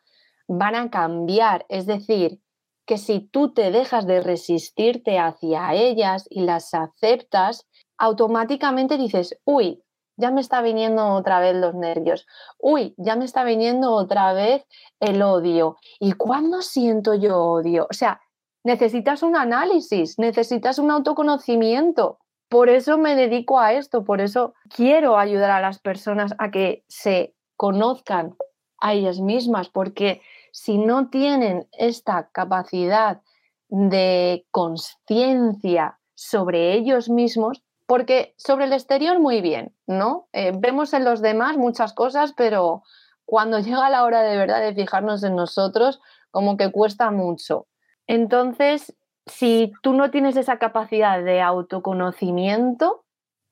van 0.47 0.75
a 0.75 0.89
cambiar. 0.89 1.65
Es 1.69 1.85
decir, 1.85 2.39
que 2.85 2.97
si 2.97 3.19
tú 3.19 3.53
te 3.53 3.71
dejas 3.71 4.05
de 4.05 4.21
resistirte 4.21 5.17
hacia 5.17 5.73
ellas 5.73 6.27
y 6.29 6.41
las 6.41 6.73
aceptas, 6.73 7.67
automáticamente 7.97 8.97
dices, 8.97 9.39
uy, 9.43 9.83
ya 10.17 10.31
me 10.31 10.41
está 10.41 10.61
viniendo 10.61 11.07
otra 11.07 11.39
vez 11.39 11.55
los 11.55 11.75
nervios, 11.75 12.25
uy, 12.59 12.93
ya 12.97 13.15
me 13.15 13.25
está 13.25 13.43
viniendo 13.43 13.93
otra 13.93 14.33
vez 14.33 14.65
el 14.99 15.21
odio. 15.21 15.77
¿Y 15.99 16.13
cuándo 16.13 16.61
siento 16.61 17.13
yo 17.13 17.37
odio? 17.37 17.87
O 17.89 17.93
sea, 17.93 18.21
necesitas 18.63 19.23
un 19.23 19.35
análisis, 19.35 20.17
necesitas 20.17 20.79
un 20.79 20.91
autoconocimiento. 20.91 22.19
Por 22.49 22.69
eso 22.69 22.97
me 22.97 23.15
dedico 23.15 23.59
a 23.59 23.73
esto, 23.73 24.03
por 24.03 24.21
eso 24.21 24.53
quiero 24.69 25.17
ayudar 25.17 25.51
a 25.51 25.61
las 25.61 25.79
personas 25.79 26.33
a 26.37 26.51
que 26.51 26.83
se 26.87 27.35
conozcan 27.57 28.35
a 28.79 28.93
ellas 28.93 29.19
mismas, 29.19 29.69
porque 29.69 30.21
si 30.51 30.77
no 30.77 31.09
tienen 31.09 31.67
esta 31.73 32.29
capacidad 32.31 33.21
de 33.69 34.45
conciencia 34.51 35.99
sobre 36.13 36.73
ellos 36.73 37.09
mismos, 37.09 37.64
porque 37.87 38.33
sobre 38.37 38.65
el 38.65 38.73
exterior 38.73 39.19
muy 39.19 39.41
bien, 39.41 39.73
¿no? 39.87 40.27
Eh, 40.33 40.51
vemos 40.55 40.93
en 40.93 41.05
los 41.05 41.21
demás 41.21 41.57
muchas 41.57 41.93
cosas, 41.93 42.33
pero 42.35 42.83
cuando 43.25 43.59
llega 43.59 43.89
la 43.89 44.03
hora 44.03 44.21
de 44.21 44.37
verdad 44.37 44.61
de 44.61 44.73
fijarnos 44.73 45.23
en 45.23 45.35
nosotros, 45.35 46.01
como 46.31 46.57
que 46.57 46.71
cuesta 46.71 47.11
mucho. 47.11 47.67
Entonces, 48.07 48.95
si 49.25 49.71
tú 49.81 49.93
no 49.93 50.11
tienes 50.11 50.37
esa 50.37 50.57
capacidad 50.57 51.23
de 51.23 51.41
autoconocimiento, 51.41 53.05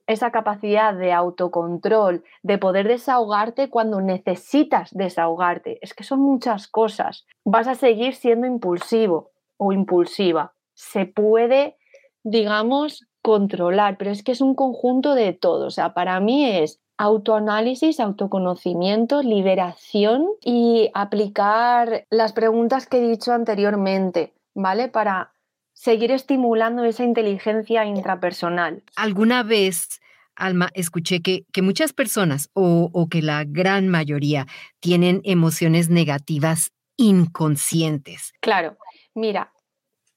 esa 0.06 0.32
capacidad 0.32 0.94
de 0.94 1.14
autocontrol, 1.14 2.24
de 2.42 2.58
poder 2.58 2.88
desahogarte 2.88 3.70
cuando 3.70 4.02
necesitas 4.02 4.90
desahogarte, 4.92 5.80
es 5.82 5.94
que 5.94 6.04
son 6.04 6.20
muchas 6.20 6.68
cosas, 6.68 7.26
vas 7.46 7.68
a 7.68 7.76
seguir 7.76 8.14
siendo 8.16 8.46
impulsivo 8.46 9.32
o 9.58 9.72
impulsiva. 9.72 10.54
Se 10.74 11.06
puede, 11.06 11.78
digamos, 12.24 13.08
controlar, 13.24 13.98
pero 13.98 14.12
es 14.12 14.22
que 14.22 14.34
es 14.34 14.42
un 14.42 14.54
conjunto 14.54 15.16
de 15.16 15.34
todo. 15.34 15.66
O 15.66 15.72
sea, 15.72 15.96
para 15.96 16.20
mí 16.20 16.46
es 16.46 16.80
autoanálisis, 16.98 18.00
autoconocimiento, 18.00 19.24
liberación 19.24 20.28
y 20.42 20.92
aplicar 20.94 22.06
las 22.12 22.34
preguntas 22.34 22.86
que 22.86 22.98
he 22.98 23.10
dicho 23.10 23.32
anteriormente, 23.32 24.34
¿vale? 24.54 24.90
Para 24.90 25.32
seguir 25.74 26.12
estimulando 26.12 26.84
esa 26.84 27.04
inteligencia 27.04 27.86
intrapersonal. 27.86 28.84
Alguna 28.96 29.42
vez, 29.42 30.02
Alma, 30.36 30.70
escuché 30.74 31.22
que, 31.22 31.46
que 31.52 31.62
muchas 31.62 31.94
personas 31.94 32.50
o, 32.54 32.90
o 32.94 33.08
que 33.08 33.22
la 33.22 33.46
gran 33.46 33.88
mayoría 33.88 34.48
tienen 34.82 35.22
emociones 35.24 35.90
negativas 35.90 36.72
inconscientes. 36.98 38.34
Claro, 38.42 38.78
mira, 39.16 39.54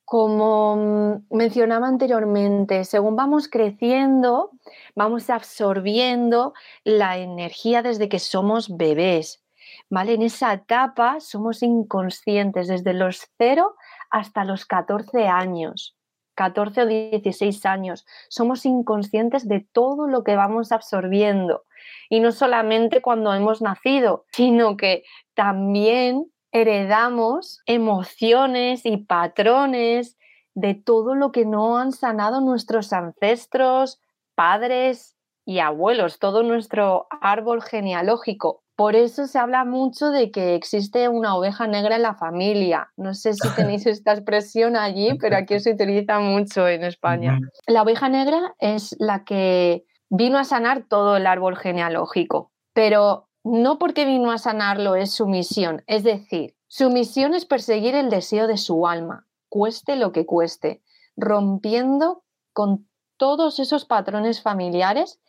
como 0.07 0.77
mm, 0.77 1.37
mencionaba 1.37 1.89
anteriormente, 1.89 2.85
según 2.85 3.17
vamos 3.17 3.49
creciendo, 3.49 4.53
vamos 4.95 5.29
absorbiendo 5.29 6.55
la 6.85 7.19
energía 7.19 7.83
desde 7.83 8.09
que 8.09 8.21
somos 8.21 8.75
bebés. 8.75 9.43
¿Vale? 9.91 10.15
En 10.15 10.23
esa 10.23 10.53
etapa 10.53 11.19
somos 11.21 11.63
inconscientes 11.63 12.69
desde 12.69 12.95
los 12.95 13.29
0 13.37 13.75
hasta 14.11 14.45
los 14.45 14.65
14 14.65 15.27
años, 15.27 15.97
14 16.37 16.83
o 16.83 16.87
16 16.87 17.67
años. 17.67 18.07
Somos 18.29 18.65
inconscientes 18.65 19.49
de 19.49 19.67
todo 19.73 20.07
lo 20.07 20.23
que 20.23 20.37
vamos 20.37 20.71
absorbiendo. 20.71 21.65
Y 22.09 22.21
no 22.21 22.31
solamente 22.31 23.03
cuando 23.03 23.35
hemos 23.35 23.61
nacido, 23.61 24.25
sino 24.31 24.77
que 24.77 25.03
también 25.35 26.31
heredamos 26.61 27.61
emociones 27.67 28.87
y 28.87 28.97
patrones 28.97 30.17
de 30.55 30.75
todo 30.75 31.15
lo 31.15 31.31
que 31.31 31.45
no 31.45 31.77
han 31.77 31.93
sanado 31.93 32.41
nuestros 32.41 32.95
ancestros, 32.95 34.01
padres 34.35 35.17
y 35.45 35.59
abuelos, 35.59 36.19
todo 36.19 36.43
nuestro 36.43 37.09
árbol 37.21 37.63
genealógico. 37.63 38.63
Por 38.75 38.97
eso 38.97 39.27
se 39.27 39.39
habla 39.39 39.67
mucho 39.67 40.11
de 40.11 40.31
que 40.31 40.55
existe 40.55 41.09
una 41.09 41.37
oveja 41.37 41.67
negra 41.67 41.97
en 41.97 42.03
la 42.03 42.15
familia. 42.15 42.91
No 42.97 43.13
sé 43.13 43.35
si 43.35 43.49
tenéis 43.55 43.87
esta 43.87 44.13
expresión 44.13 44.77
allí, 44.77 45.17
pero 45.19 45.37
aquí 45.37 45.61
se 45.61 45.73
utiliza 45.73 46.21
mucho 46.21 46.67
en 46.67 46.85
España. 46.85 47.39
La 47.67 47.83
oveja 47.83 48.09
negra 48.09 48.55
es 48.59 48.97
la 48.99 49.25
que 49.25 49.85
vino 50.09 50.39
a 50.39 50.45
sanar 50.45 50.85
todo 50.89 51.19
el 51.19 51.27
árbol 51.27 51.57
genealógico, 51.57 52.51
pero 52.73 53.29
no 53.47 53.79
porque 53.79 54.05
vino 54.05 54.33
a 54.33 54.39
sanarlo 54.39 54.97
es 54.97 55.13
su 55.13 55.29
misión, 55.29 55.85
es 55.87 56.03
decir, 56.03 56.57
su 56.67 56.91
misión 56.91 57.33
es 57.33 57.45
perseguir 57.45 57.95
el 57.95 58.11
deseo 58.11 58.49
de 58.49 58.57
su 58.57 58.89
alma, 58.89 59.29
cueste 59.49 59.95
lo 59.95 60.11
que 60.11 60.27
cueste, 60.27 60.83
rompiendo 61.17 62.25
con 62.53 62.89
todos 63.17 63.61
esos 63.61 63.85
patrones 63.85 64.43
familiares 64.43 65.21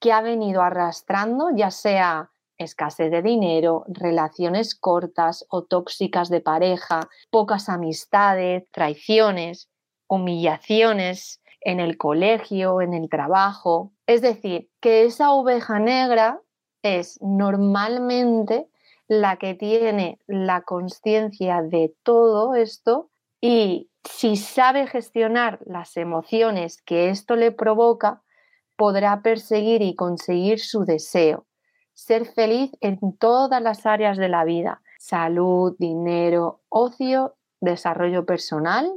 que 0.00 0.10
ha 0.10 0.22
venido 0.22 0.62
arrastrando, 0.62 1.50
ya 1.54 1.70
sea 1.70 2.30
escasez 2.56 3.10
de 3.10 3.20
dinero, 3.20 3.84
relaciones 3.88 4.74
cortas 4.74 5.44
o 5.50 5.64
tóxicas 5.64 6.30
de 6.30 6.40
pareja, 6.40 7.10
pocas 7.30 7.68
amistades, 7.68 8.64
traiciones, 8.70 9.68
humillaciones 10.08 11.42
en 11.60 11.78
el 11.78 11.98
colegio, 11.98 12.80
en 12.80 12.94
el 12.94 13.10
trabajo. 13.10 13.92
Es 14.06 14.22
decir, 14.22 14.70
que 14.80 15.04
esa 15.04 15.32
oveja 15.32 15.78
negra 15.78 16.40
es 16.82 17.20
normalmente 17.22 18.68
la 19.08 19.36
que 19.36 19.54
tiene 19.54 20.20
la 20.26 20.62
conciencia 20.62 21.62
de 21.62 21.94
todo 22.02 22.54
esto 22.54 23.10
y 23.40 23.90
si 24.04 24.36
sabe 24.36 24.86
gestionar 24.86 25.58
las 25.64 25.96
emociones 25.96 26.80
que 26.82 27.10
esto 27.10 27.36
le 27.36 27.52
provoca, 27.52 28.22
podrá 28.76 29.20
perseguir 29.22 29.82
y 29.82 29.94
conseguir 29.94 30.60
su 30.60 30.84
deseo, 30.84 31.46
ser 31.92 32.24
feliz 32.24 32.70
en 32.80 32.98
todas 33.18 33.60
las 33.60 33.84
áreas 33.84 34.16
de 34.16 34.28
la 34.28 34.44
vida, 34.44 34.80
salud, 34.98 35.74
dinero, 35.78 36.62
ocio, 36.68 37.36
desarrollo 37.60 38.24
personal 38.24 38.90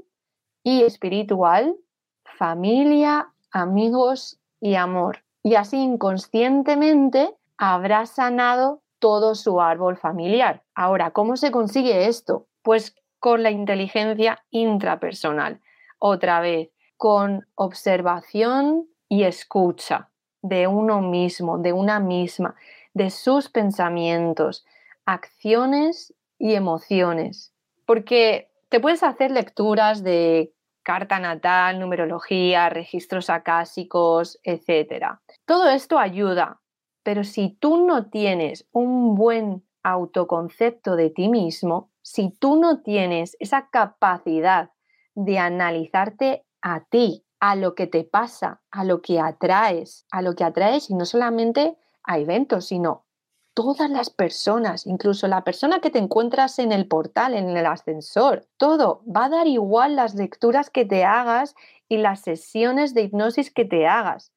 y 0.63 0.83
espiritual, 0.83 1.75
familia, 2.23 3.33
amigos 3.51 4.39
y 4.61 4.75
amor. 4.75 5.23
Y 5.43 5.55
así 5.55 5.77
inconscientemente 5.77 7.35
habrá 7.65 8.05
sanado 8.05 8.81
todo 8.99 9.35
su 9.35 9.61
árbol 9.61 9.95
familiar. 9.95 10.63
Ahora, 10.75 11.11
¿cómo 11.11 11.37
se 11.37 11.49
consigue 11.49 12.07
esto? 12.07 12.47
Pues 12.61 12.93
con 13.19 13.41
la 13.41 13.51
inteligencia 13.51 14.43
intrapersonal. 14.49 15.61
Otra 15.97 16.41
vez, 16.41 16.71
con 16.97 17.47
observación 17.55 18.87
y 19.07 19.23
escucha 19.23 20.09
de 20.41 20.67
uno 20.67 20.99
mismo, 20.99 21.57
de 21.57 21.71
una 21.71 22.01
misma, 22.01 22.55
de 22.93 23.09
sus 23.09 23.49
pensamientos, 23.49 24.65
acciones 25.05 26.13
y 26.37 26.55
emociones. 26.55 27.53
Porque 27.85 28.51
te 28.67 28.81
puedes 28.81 29.03
hacer 29.03 29.31
lecturas 29.31 30.03
de 30.03 30.53
carta 30.83 31.17
natal, 31.17 31.79
numerología, 31.79 32.67
registros 32.67 33.29
acásicos, 33.29 34.37
etc. 34.43 35.17
Todo 35.45 35.69
esto 35.69 35.97
ayuda, 35.97 36.59
pero 37.03 37.23
si 37.23 37.49
tú 37.49 37.85
no 37.85 38.07
tienes 38.09 38.65
un 38.71 39.15
buen 39.15 39.63
autoconcepto 39.83 40.95
de 40.95 41.09
ti 41.09 41.29
mismo, 41.29 41.91
si 42.01 42.31
tú 42.31 42.55
no 42.59 42.81
tienes 42.81 43.35
esa 43.39 43.69
capacidad 43.69 44.71
de 45.15 45.37
analizarte 45.37 46.45
a 46.61 46.85
ti, 46.85 47.25
a 47.39 47.57
lo 47.57 47.75
que 47.75 47.87
te 47.87 48.05
pasa, 48.05 48.61
a 48.71 48.85
lo 48.85 49.01
que 49.01 49.19
atraes, 49.19 50.05
a 50.11 50.21
lo 50.21 50.33
que 50.33 50.45
atraes 50.45 50.89
y 50.89 50.95
no 50.95 51.05
solamente 51.05 51.77
a 52.03 52.17
eventos, 52.17 52.67
sino 52.67 53.05
todas 53.53 53.89
las 53.89 54.09
personas, 54.09 54.87
incluso 54.87 55.27
la 55.27 55.43
persona 55.43 55.79
que 55.79 55.89
te 55.89 55.99
encuentras 55.99 56.57
en 56.59 56.71
el 56.71 56.87
portal, 56.87 57.33
en 57.33 57.49
el 57.49 57.65
ascensor, 57.65 58.47
todo, 58.55 59.03
va 59.05 59.25
a 59.25 59.29
dar 59.29 59.47
igual 59.47 59.97
las 59.97 60.15
lecturas 60.15 60.69
que 60.69 60.85
te 60.85 61.03
hagas 61.03 61.53
y 61.89 61.97
las 61.97 62.21
sesiones 62.21 62.93
de 62.93 63.03
hipnosis 63.03 63.51
que 63.51 63.65
te 63.65 63.87
hagas. 63.87 64.31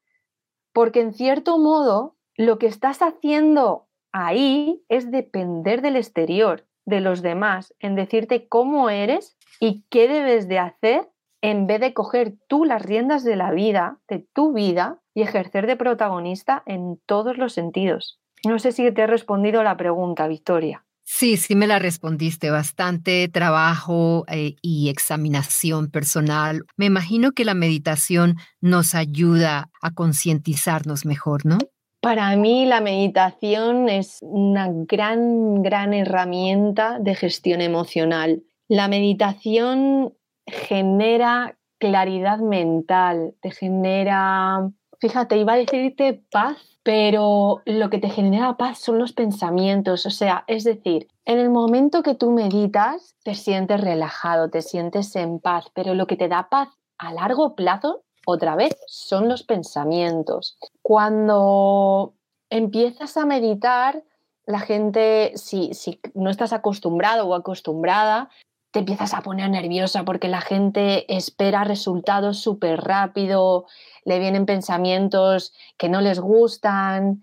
Porque 0.73 1.01
en 1.01 1.15
cierto 1.15 1.59
modo 1.59 2.16
lo 2.37 2.59
que 2.59 2.67
estás 2.67 3.03
haciendo 3.03 3.89
ahí 4.13 4.83
es 4.89 5.11
depender 5.11 5.83
del 5.83 5.97
exterior, 5.97 6.67
de 6.85 7.01
los 7.01 7.23
demás, 7.23 7.75
en 7.81 7.95
decirte 7.95 8.49
cómo 8.49 8.91
eres 8.91 9.37
y 9.61 9.85
qué 9.91 10.09
debes 10.09 10.49
de 10.49 10.59
hacer 10.59 11.09
en 11.43 11.67
vez 11.67 11.81
de 11.81 11.95
coger 11.95 12.35
tú 12.49 12.65
las 12.65 12.83
riendas 12.83 13.23
de 13.25 13.37
la 13.37 13.53
vida, 13.53 13.99
de 14.09 14.27
tu 14.33 14.53
vida, 14.53 15.01
y 15.15 15.23
ejercer 15.23 15.67
de 15.67 15.77
protagonista 15.77 16.63
en 16.67 17.01
todos 17.07 17.39
los 17.39 17.55
sentidos. 17.55 18.21
No 18.45 18.59
sé 18.59 18.73
si 18.73 18.91
te 18.93 19.03
he 19.03 19.07
respondido 19.07 19.63
la 19.63 19.77
pregunta, 19.77 20.29
Victoria. 20.29 20.85
Sí, 21.05 21.37
sí 21.37 21.55
me 21.55 21.67
la 21.67 21.79
respondiste. 21.79 22.51
Bastante 22.51 23.29
trabajo 23.29 24.25
eh, 24.29 24.57
y 24.61 24.89
examinación 24.91 25.89
personal. 25.89 26.65
Me 26.77 26.87
imagino 26.87 27.33
que 27.33 27.45
la 27.45 27.55
meditación 27.55 28.37
nos 28.61 28.95
ayuda 28.95 29.71
a 29.81 29.93
concientizarnos 29.93 31.07
mejor, 31.07 31.47
¿no? 31.47 31.59
Para 32.07 32.37
mí 32.37 32.67
la 32.67 32.81
meditación 32.81 33.89
es 33.89 34.19
una 34.23 34.69
gran, 34.71 35.61
gran 35.65 35.93
herramienta 35.93 37.01
de 37.01 37.17
gestión 37.17 37.61
emocional. 37.61 38.45
La 38.69 38.87
meditación 38.87 40.15
genera 40.47 41.59
claridad 41.81 42.39
mental, 42.39 43.35
te 43.43 43.51
genera, 43.51 44.71
fíjate, 45.01 45.37
iba 45.37 45.55
a 45.55 45.57
decirte 45.57 46.23
paz, 46.31 46.79
pero 46.85 47.63
lo 47.65 47.91
que 47.91 47.99
te 47.99 48.09
genera 48.09 48.57
paz 48.57 48.79
son 48.79 49.01
los 49.01 49.13
pensamientos, 49.13 50.07
o 50.07 50.11
sea, 50.11 50.45
es 50.47 50.63
decir, 50.63 51.09
en 51.25 51.41
el 51.41 51.51
momento 51.51 52.05
que 52.05 52.15
tú 52.15 52.31
meditas, 52.31 53.17
te 53.25 53.35
sientes 53.35 53.81
relajado, 53.81 54.49
te 54.49 54.63
sientes 54.63 55.17
en 55.17 55.41
paz, 55.41 55.73
pero 55.75 55.93
lo 55.95 56.07
que 56.07 56.17
te 56.17 56.29
da 56.29 56.49
paz 56.49 56.69
a 56.99 57.13
largo 57.13 57.57
plazo, 57.57 58.05
otra 58.27 58.57
vez, 58.57 58.77
son 58.89 59.29
los 59.29 59.45
pensamientos. 59.45 60.59
Cuando 60.83 62.15
empiezas 62.51 63.17
a 63.17 63.25
meditar, 63.25 64.03
la 64.47 64.59
gente, 64.59 65.33
si, 65.37 65.73
si 65.75 66.01
no 66.15 66.29
estás 66.29 66.53
acostumbrado 66.53 67.27
o 67.27 67.35
acostumbrada, 67.35 68.29
te 68.73 68.81
empiezas 68.81 69.15
a 69.15 69.23
poner 69.23 69.49
nerviosa 69.49 70.05
porque 70.05 70.29
la 70.29 70.41
gente 70.41 71.15
espera 71.15 71.63
resultados 71.63 72.41
súper 72.41 72.81
rápido, 72.81 73.67
le 74.05 74.19
vienen 74.19 74.45
pensamientos 74.45 75.55
que 75.79 75.89
no 75.89 76.01
les 76.01 76.19
gustan 76.19 77.23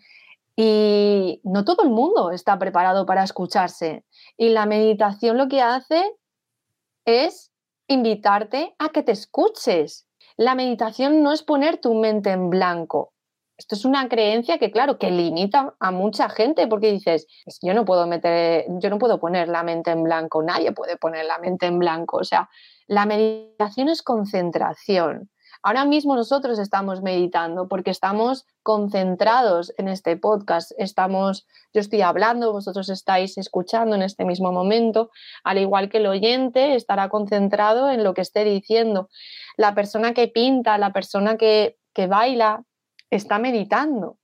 y 0.56 1.42
no 1.44 1.66
todo 1.66 1.84
el 1.84 1.90
mundo 1.90 2.32
está 2.32 2.58
preparado 2.58 3.06
para 3.06 3.24
escucharse. 3.24 4.06
Y 4.38 4.50
la 4.50 4.66
meditación 4.66 5.38
lo 5.38 5.50
que 5.50 5.62
hace 5.62 6.14
es 7.06 7.52
invitarte 7.88 8.74
a 8.80 8.90
que 8.90 9.04
te 9.04 9.12
escuches. 9.12 10.08
La 10.38 10.56
meditación 10.56 11.24
no 11.24 11.32
es 11.32 11.44
poner 11.44 11.78
tu 11.78 11.94
mente 11.94 12.32
en 12.32 12.50
blanco, 12.50 13.14
esto 13.58 13.76
es 13.76 13.86
una 13.86 14.10
creencia 14.10 14.58
que, 14.58 14.72
claro, 14.72 14.98
que 14.98 15.12
limita 15.12 15.76
a 15.80 15.92
mucha 15.92 16.28
gente 16.28 16.68
porque 16.68 16.92
dices, 16.92 17.28
yo 17.62 17.74
no 17.74 17.86
puedo 17.86 18.08
meter, 18.08 18.66
yo 18.80 18.90
no 18.90 18.98
puedo 18.98 19.20
poner 19.20 19.48
la 19.48 19.64
mente 19.64 19.92
en 19.92 20.04
blanco, 20.04 20.42
nadie 20.42 20.72
puede 20.72 20.98
poner 20.98 21.26
la 21.26 21.38
mente 21.38 21.68
en 21.68 21.78
blanco. 21.78 22.18
O 22.18 22.24
sea, 22.24 22.50
la 22.88 23.06
meditación 23.06 23.90
es 23.90 24.02
concentración. 24.02 25.30
Ahora 25.66 25.86
mismo 25.86 26.14
nosotros 26.18 26.60
estamos 26.60 27.02
meditando 27.02 27.70
porque 27.70 27.90
estamos 27.90 28.46
concentrados 28.64 29.74
en 29.78 29.88
este 29.88 30.18
podcast. 30.18 30.74
Estamos, 30.78 31.48
yo 31.74 31.80
estoy 31.80 32.02
hablando, 32.02 32.52
vosotros 32.52 32.90
estáis 32.90 33.38
escuchando 33.38 33.96
en 33.96 34.02
este 34.02 34.26
mismo 34.26 34.52
momento, 34.52 35.10
al 35.46 35.60
igual 35.60 35.88
que 35.88 36.00
el 36.00 36.08
oyente 36.08 36.76
estará 36.76 37.08
concentrado 37.08 37.90
en 37.90 38.04
lo 38.04 38.14
que 38.14 38.20
esté 38.20 38.44
diciendo. 38.44 39.08
La 39.56 39.74
persona 39.74 40.14
que 40.14 40.28
pinta, 40.28 40.78
la 40.78 40.92
persona 40.92 41.38
que, 41.38 41.78
que 41.94 42.08
baila, 42.08 42.66
está 43.10 43.40
meditando 43.40 44.18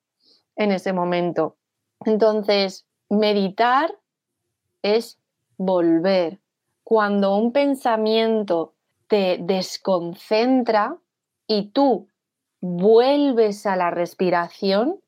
en 0.57 0.73
ese 0.73 0.91
momento. 0.91 1.55
Entonces, 2.03 2.85
meditar 3.09 3.95
es 4.81 5.19
volver. 5.55 6.41
Cuando 6.83 7.37
un 7.37 7.53
pensamiento 7.53 8.73
te 9.07 9.37
desconcentra 9.39 10.97
y 11.49 11.71
tú 11.71 12.07
vuelves 12.61 13.65
a 13.65 13.75
la 13.75 13.89
respiración, 13.89 15.01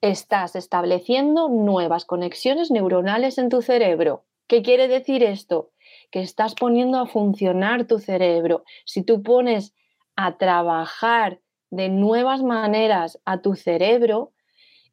estás 0.00 0.56
estableciendo 0.56 1.48
nuevas 1.48 2.06
conexiones 2.06 2.70
neuronales 2.70 3.36
en 3.38 3.50
tu 3.50 3.60
cerebro. 3.60 4.24
¿Qué 4.48 4.62
quiere 4.62 4.88
decir 4.88 5.22
esto? 5.22 5.70
Que 6.10 6.22
estás 6.22 6.54
poniendo 6.54 6.98
a 6.98 7.06
funcionar 7.06 7.86
tu 7.86 7.98
cerebro. 7.98 8.64
Si 8.86 9.02
tú 9.02 9.22
pones 9.22 9.74
a 10.16 10.38
trabajar 10.38 11.40
de 11.70 11.90
nuevas 11.90 12.42
maneras 12.42 13.20
a 13.26 13.42
tu 13.42 13.54
cerebro 13.54 14.32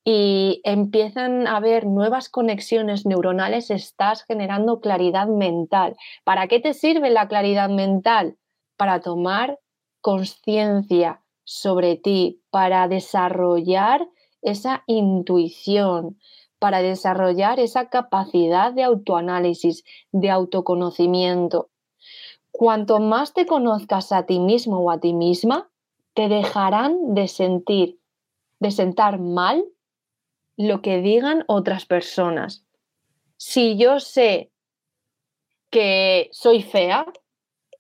y 0.04 0.62
empiezan 0.66 1.48
a 1.48 1.58
haber 1.58 1.86
nuevas 1.86 2.28
conexiones 2.28 3.06
neuronales, 3.06 3.72
estás 3.72 4.26
generando 4.26 4.82
claridad 4.82 5.28
mental. 5.28 5.96
¿Para 6.26 6.48
qué 6.48 6.60
te 6.60 6.74
sirve 6.74 7.10
la 7.10 7.30
claridad 7.30 7.70
mental? 7.70 8.36
Para 8.76 9.00
tomar 9.00 9.60
conciencia 10.02 11.22
sobre 11.44 11.96
ti, 11.96 12.42
para 12.52 12.88
desarrollar 12.88 14.08
esa 14.42 14.84
intuición, 14.86 16.20
para 16.60 16.82
desarrollar 16.82 17.60
esa 17.60 17.90
capacidad 17.90 18.72
de 18.74 18.84
autoanálisis, 18.84 19.84
de 20.12 20.30
autoconocimiento. 20.30 21.70
Cuanto 22.52 23.00
más 23.00 23.34
te 23.34 23.46
conozcas 23.46 24.12
a 24.12 24.26
ti 24.26 24.40
mismo 24.40 24.80
o 24.80 24.92
a 24.92 25.00
ti 25.00 25.14
misma, 25.14 25.70
te 26.14 26.28
dejarán 26.28 27.14
de 27.14 27.28
sentir, 27.28 28.00
de 28.60 28.72
sentar 28.72 29.20
mal 29.20 29.64
lo 30.58 30.82
que 30.82 31.02
digan 31.02 31.46
otras 31.48 31.86
personas. 31.86 32.66
Si 33.38 33.78
yo 33.78 34.02
sé 34.02 34.52
que 35.70 36.30
soy 36.34 36.62
fea, 36.62 37.06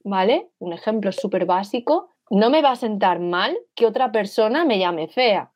¿vale? 0.03 0.49
Un 0.59 0.73
ejemplo 0.73 1.11
súper 1.11 1.45
básico, 1.45 2.09
no 2.29 2.49
me 2.49 2.61
va 2.61 2.71
a 2.71 2.75
sentar 2.75 3.19
mal 3.19 3.57
que 3.75 3.85
otra 3.85 4.11
persona 4.11 4.65
me 4.65 4.79
llame 4.79 5.07
fea, 5.07 5.51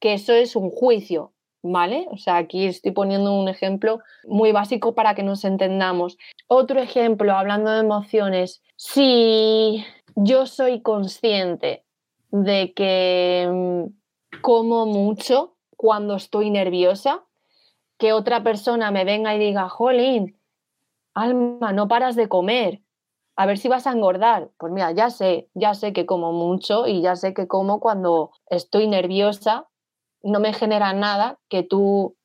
que 0.00 0.14
eso 0.14 0.32
es 0.32 0.56
un 0.56 0.70
juicio, 0.70 1.32
¿vale? 1.62 2.06
O 2.10 2.16
sea, 2.16 2.36
aquí 2.36 2.66
estoy 2.66 2.92
poniendo 2.92 3.32
un 3.32 3.48
ejemplo 3.48 4.00
muy 4.24 4.52
básico 4.52 4.94
para 4.94 5.14
que 5.14 5.22
nos 5.22 5.44
entendamos. 5.44 6.18
Otro 6.46 6.80
ejemplo, 6.80 7.32
hablando 7.32 7.70
de 7.70 7.80
emociones, 7.80 8.62
si 8.76 9.84
yo 10.14 10.46
soy 10.46 10.82
consciente 10.82 11.84
de 12.30 12.72
que 12.74 13.48
mm, 13.50 14.40
como 14.42 14.86
mucho 14.86 15.56
cuando 15.76 16.16
estoy 16.16 16.50
nerviosa, 16.50 17.24
que 17.98 18.12
otra 18.12 18.42
persona 18.42 18.90
me 18.90 19.04
venga 19.04 19.34
y 19.34 19.38
diga, 19.38 19.68
jolín, 19.68 20.38
Alma, 21.14 21.72
no 21.72 21.88
paras 21.88 22.14
de 22.14 22.28
comer, 22.28 22.82
a 23.36 23.46
ver 23.46 23.58
si 23.58 23.68
vas 23.68 23.86
a 23.86 23.92
engordar. 23.92 24.50
Pues 24.58 24.72
mira, 24.72 24.92
ya 24.92 25.10
sé, 25.10 25.48
ya 25.54 25.74
sé 25.74 25.92
que 25.92 26.06
como 26.06 26.32
mucho 26.32 26.86
y 26.86 27.02
ya 27.02 27.16
sé 27.16 27.34
que 27.34 27.46
como 27.46 27.80
cuando 27.80 28.32
estoy 28.48 28.88
nerviosa, 28.88 29.68
no 30.22 30.40
me 30.40 30.52
genera 30.52 30.92
nada 30.94 31.38
que 31.48 31.62
tú 31.62 32.16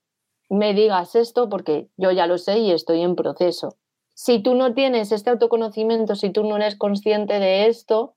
me 0.49 0.73
digas 0.73 1.15
esto 1.15 1.49
porque 1.49 1.89
yo 1.97 2.11
ya 2.11 2.27
lo 2.27 2.37
sé 2.37 2.59
y 2.59 2.71
estoy 2.71 3.01
en 3.01 3.15
proceso. 3.15 3.77
Si 4.13 4.39
tú 4.39 4.55
no 4.55 4.73
tienes 4.73 5.11
este 5.11 5.29
autoconocimiento, 5.29 6.15
si 6.15 6.29
tú 6.29 6.43
no 6.43 6.55
eres 6.55 6.77
consciente 6.77 7.39
de 7.39 7.67
esto, 7.67 8.15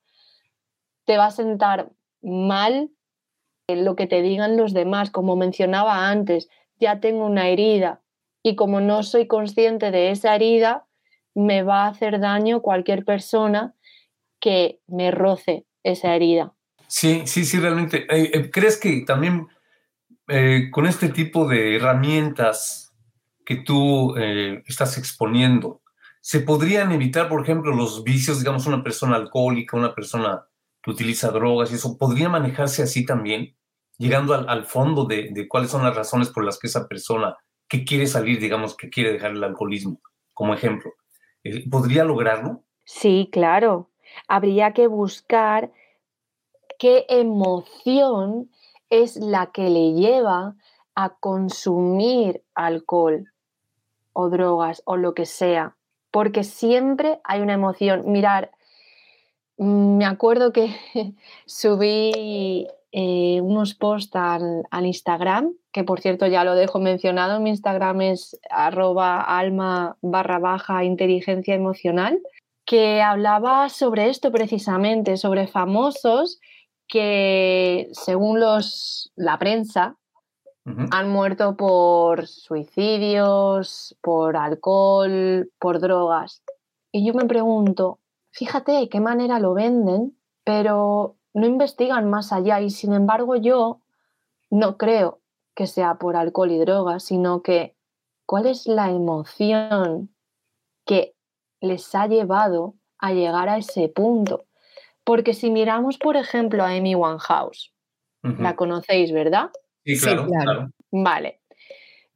te 1.04 1.16
va 1.16 1.26
a 1.26 1.30
sentar 1.30 1.90
mal 2.22 2.90
lo 3.68 3.96
que 3.96 4.06
te 4.06 4.22
digan 4.22 4.56
los 4.56 4.72
demás. 4.72 5.10
Como 5.10 5.36
mencionaba 5.36 6.08
antes, 6.08 6.48
ya 6.78 7.00
tengo 7.00 7.26
una 7.26 7.48
herida 7.48 8.02
y 8.42 8.56
como 8.56 8.80
no 8.80 9.02
soy 9.02 9.26
consciente 9.26 9.90
de 9.90 10.10
esa 10.10 10.34
herida, 10.34 10.83
me 11.34 11.62
va 11.62 11.84
a 11.84 11.88
hacer 11.88 12.20
daño 12.20 12.60
cualquier 12.62 13.04
persona 13.04 13.74
que 14.40 14.80
me 14.86 15.10
roce 15.10 15.66
esa 15.82 16.14
herida. 16.14 16.54
Sí, 16.88 17.22
sí, 17.26 17.44
sí, 17.44 17.58
realmente. 17.58 18.06
Eh, 18.08 18.30
eh, 18.32 18.50
¿Crees 18.50 18.78
que 18.78 19.04
también 19.06 19.48
eh, 20.28 20.68
con 20.70 20.86
este 20.86 21.08
tipo 21.08 21.48
de 21.48 21.76
herramientas 21.76 22.92
que 23.44 23.56
tú 23.56 24.14
estás 24.16 24.96
exponiendo, 24.96 25.82
se 26.22 26.40
podrían 26.40 26.92
evitar, 26.92 27.28
por 27.28 27.42
ejemplo, 27.42 27.74
los 27.74 28.02
vicios, 28.02 28.38
digamos, 28.38 28.66
una 28.66 28.82
persona 28.82 29.16
alcohólica, 29.16 29.76
una 29.76 29.94
persona 29.94 30.46
que 30.82 30.90
utiliza 30.90 31.30
drogas 31.30 31.70
y 31.70 31.74
eso, 31.74 31.98
¿podría 31.98 32.30
manejarse 32.30 32.82
así 32.82 33.04
también? 33.04 33.54
Llegando 33.98 34.32
al, 34.32 34.64
fondo 34.64 35.04
de, 35.04 35.46
cuáles 35.48 35.70
son 35.70 35.82
las 35.82 35.94
razones 35.94 36.30
por 36.30 36.44
las 36.44 36.58
que 36.58 36.66
esa 36.68 36.88
persona 36.88 37.36
que 37.68 37.84
quiere 37.84 38.06
salir, 38.06 38.40
digamos, 38.40 38.74
que 38.74 38.88
quiere 38.88 39.12
dejar 39.12 39.32
el 39.32 39.44
alcoholismo, 39.44 40.00
como 40.32 40.54
ejemplo, 40.54 40.92
¿podría 41.70 42.04
lograrlo? 42.04 42.62
Sí, 42.84 43.28
claro. 43.32 43.90
Habría 44.28 44.72
que 44.72 44.86
buscar 44.86 45.72
qué 46.78 47.06
emoción 47.08 48.50
es 48.90 49.16
la 49.16 49.52
que 49.52 49.70
le 49.70 49.92
lleva 49.94 50.56
a 50.94 51.16
consumir 51.16 52.42
alcohol 52.54 53.32
o 54.12 54.28
drogas 54.30 54.82
o 54.84 54.96
lo 54.96 55.14
que 55.14 55.26
sea, 55.26 55.76
porque 56.10 56.44
siempre 56.44 57.20
hay 57.24 57.40
una 57.40 57.54
emoción. 57.54 58.10
Mirar, 58.12 58.52
Mm, 59.56 59.98
me 59.98 60.04
acuerdo 60.06 60.52
que 60.52 60.74
subí 61.46 62.66
eh, 62.96 63.40
unos 63.40 63.74
posts 63.74 64.14
al, 64.14 64.86
Instagram, 64.86 65.52
que 65.72 65.82
por 65.82 66.00
cierto 66.00 66.28
ya 66.28 66.44
lo 66.44 66.54
dejo 66.54 66.78
mencionado, 66.78 67.40
mi 67.40 67.50
Instagram 67.50 68.02
es 68.02 68.38
arroba 68.48 69.20
alma 69.20 69.96
barra 70.00 70.38
baja 70.38 70.84
inteligencia 70.84 71.56
emocional, 71.56 72.20
que 72.64 73.02
hablaba 73.02 73.68
sobre 73.68 74.10
esto 74.10 74.30
precisamente, 74.30 75.16
sobre 75.16 75.48
famosos 75.48 76.38
que 76.86 77.88
según 77.90 78.38
los, 78.38 79.12
la 79.16 79.40
prensa 79.40 79.96
Han 80.92 81.10
muerto 81.10 81.56
por 81.56 82.28
suicidios, 82.28 83.98
por 84.02 84.36
alcohol, 84.36 85.50
por 85.58 85.80
drogas. 85.80 86.44
Y 86.92 87.04
yo 87.04 87.12
me 87.12 87.24
pregunto, 87.24 87.98
fíjate 88.30 88.70
de 88.70 88.88
qué 88.88 89.00
manera 89.00 89.40
lo 89.40 89.52
venden, 89.52 90.16
pero 90.44 91.16
no 91.34 91.46
investigan 91.46 92.08
más 92.08 92.32
allá 92.32 92.60
y 92.60 92.70
sin 92.70 92.92
embargo 92.92 93.36
yo 93.36 93.80
no 94.50 94.78
creo 94.78 95.20
que 95.54 95.66
sea 95.66 95.96
por 95.96 96.16
alcohol 96.16 96.50
y 96.52 96.58
drogas, 96.58 97.04
sino 97.04 97.42
que 97.42 97.74
cuál 98.26 98.46
es 98.46 98.66
la 98.66 98.90
emoción 98.90 100.10
que 100.86 101.14
les 101.60 101.94
ha 101.94 102.06
llevado 102.06 102.74
a 102.98 103.12
llegar 103.12 103.48
a 103.48 103.58
ese 103.58 103.88
punto. 103.88 104.46
Porque 105.04 105.34
si 105.34 105.50
miramos, 105.50 105.98
por 105.98 106.16
ejemplo, 106.16 106.62
a 106.64 106.70
Amy 106.70 106.94
Winehouse, 106.94 107.72
la 108.22 108.56
conocéis, 108.56 109.12
¿verdad? 109.12 109.50
Sí 109.84 109.98
claro, 109.98 110.70
Vale. 110.90 111.40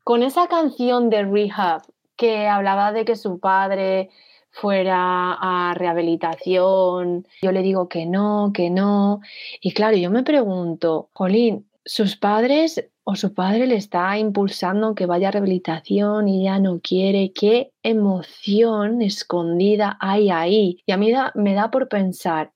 Con 0.04 0.22
esa 0.22 0.48
canción 0.48 1.10
de 1.10 1.22
Rehab 1.24 1.82
que 2.16 2.48
hablaba 2.48 2.92
de 2.92 3.04
que 3.04 3.14
su 3.14 3.40
padre 3.40 4.08
fuera 4.50 5.34
a 5.40 5.74
rehabilitación, 5.74 7.26
yo 7.42 7.52
le 7.52 7.62
digo 7.62 7.88
que 7.88 8.06
no, 8.06 8.52
que 8.54 8.70
no. 8.70 9.20
Y 9.60 9.72
claro, 9.72 9.96
yo 9.96 10.10
me 10.10 10.22
pregunto, 10.22 11.10
Jolín, 11.12 11.68
sus 11.84 12.16
padres 12.16 12.90
o 13.04 13.16
su 13.16 13.32
padre 13.32 13.66
le 13.66 13.76
está 13.76 14.18
impulsando 14.18 14.94
que 14.94 15.06
vaya 15.06 15.28
a 15.28 15.30
rehabilitación 15.30 16.28
y 16.28 16.44
ya 16.44 16.58
no 16.58 16.80
quiere, 16.80 17.32
qué 17.32 17.72
emoción 17.82 19.00
escondida 19.00 19.96
hay 20.00 20.30
ahí. 20.30 20.82
Y 20.84 20.92
a 20.92 20.98
mí 20.98 21.12
me 21.34 21.54
da 21.54 21.70
por 21.70 21.88
pensar, 21.88 22.52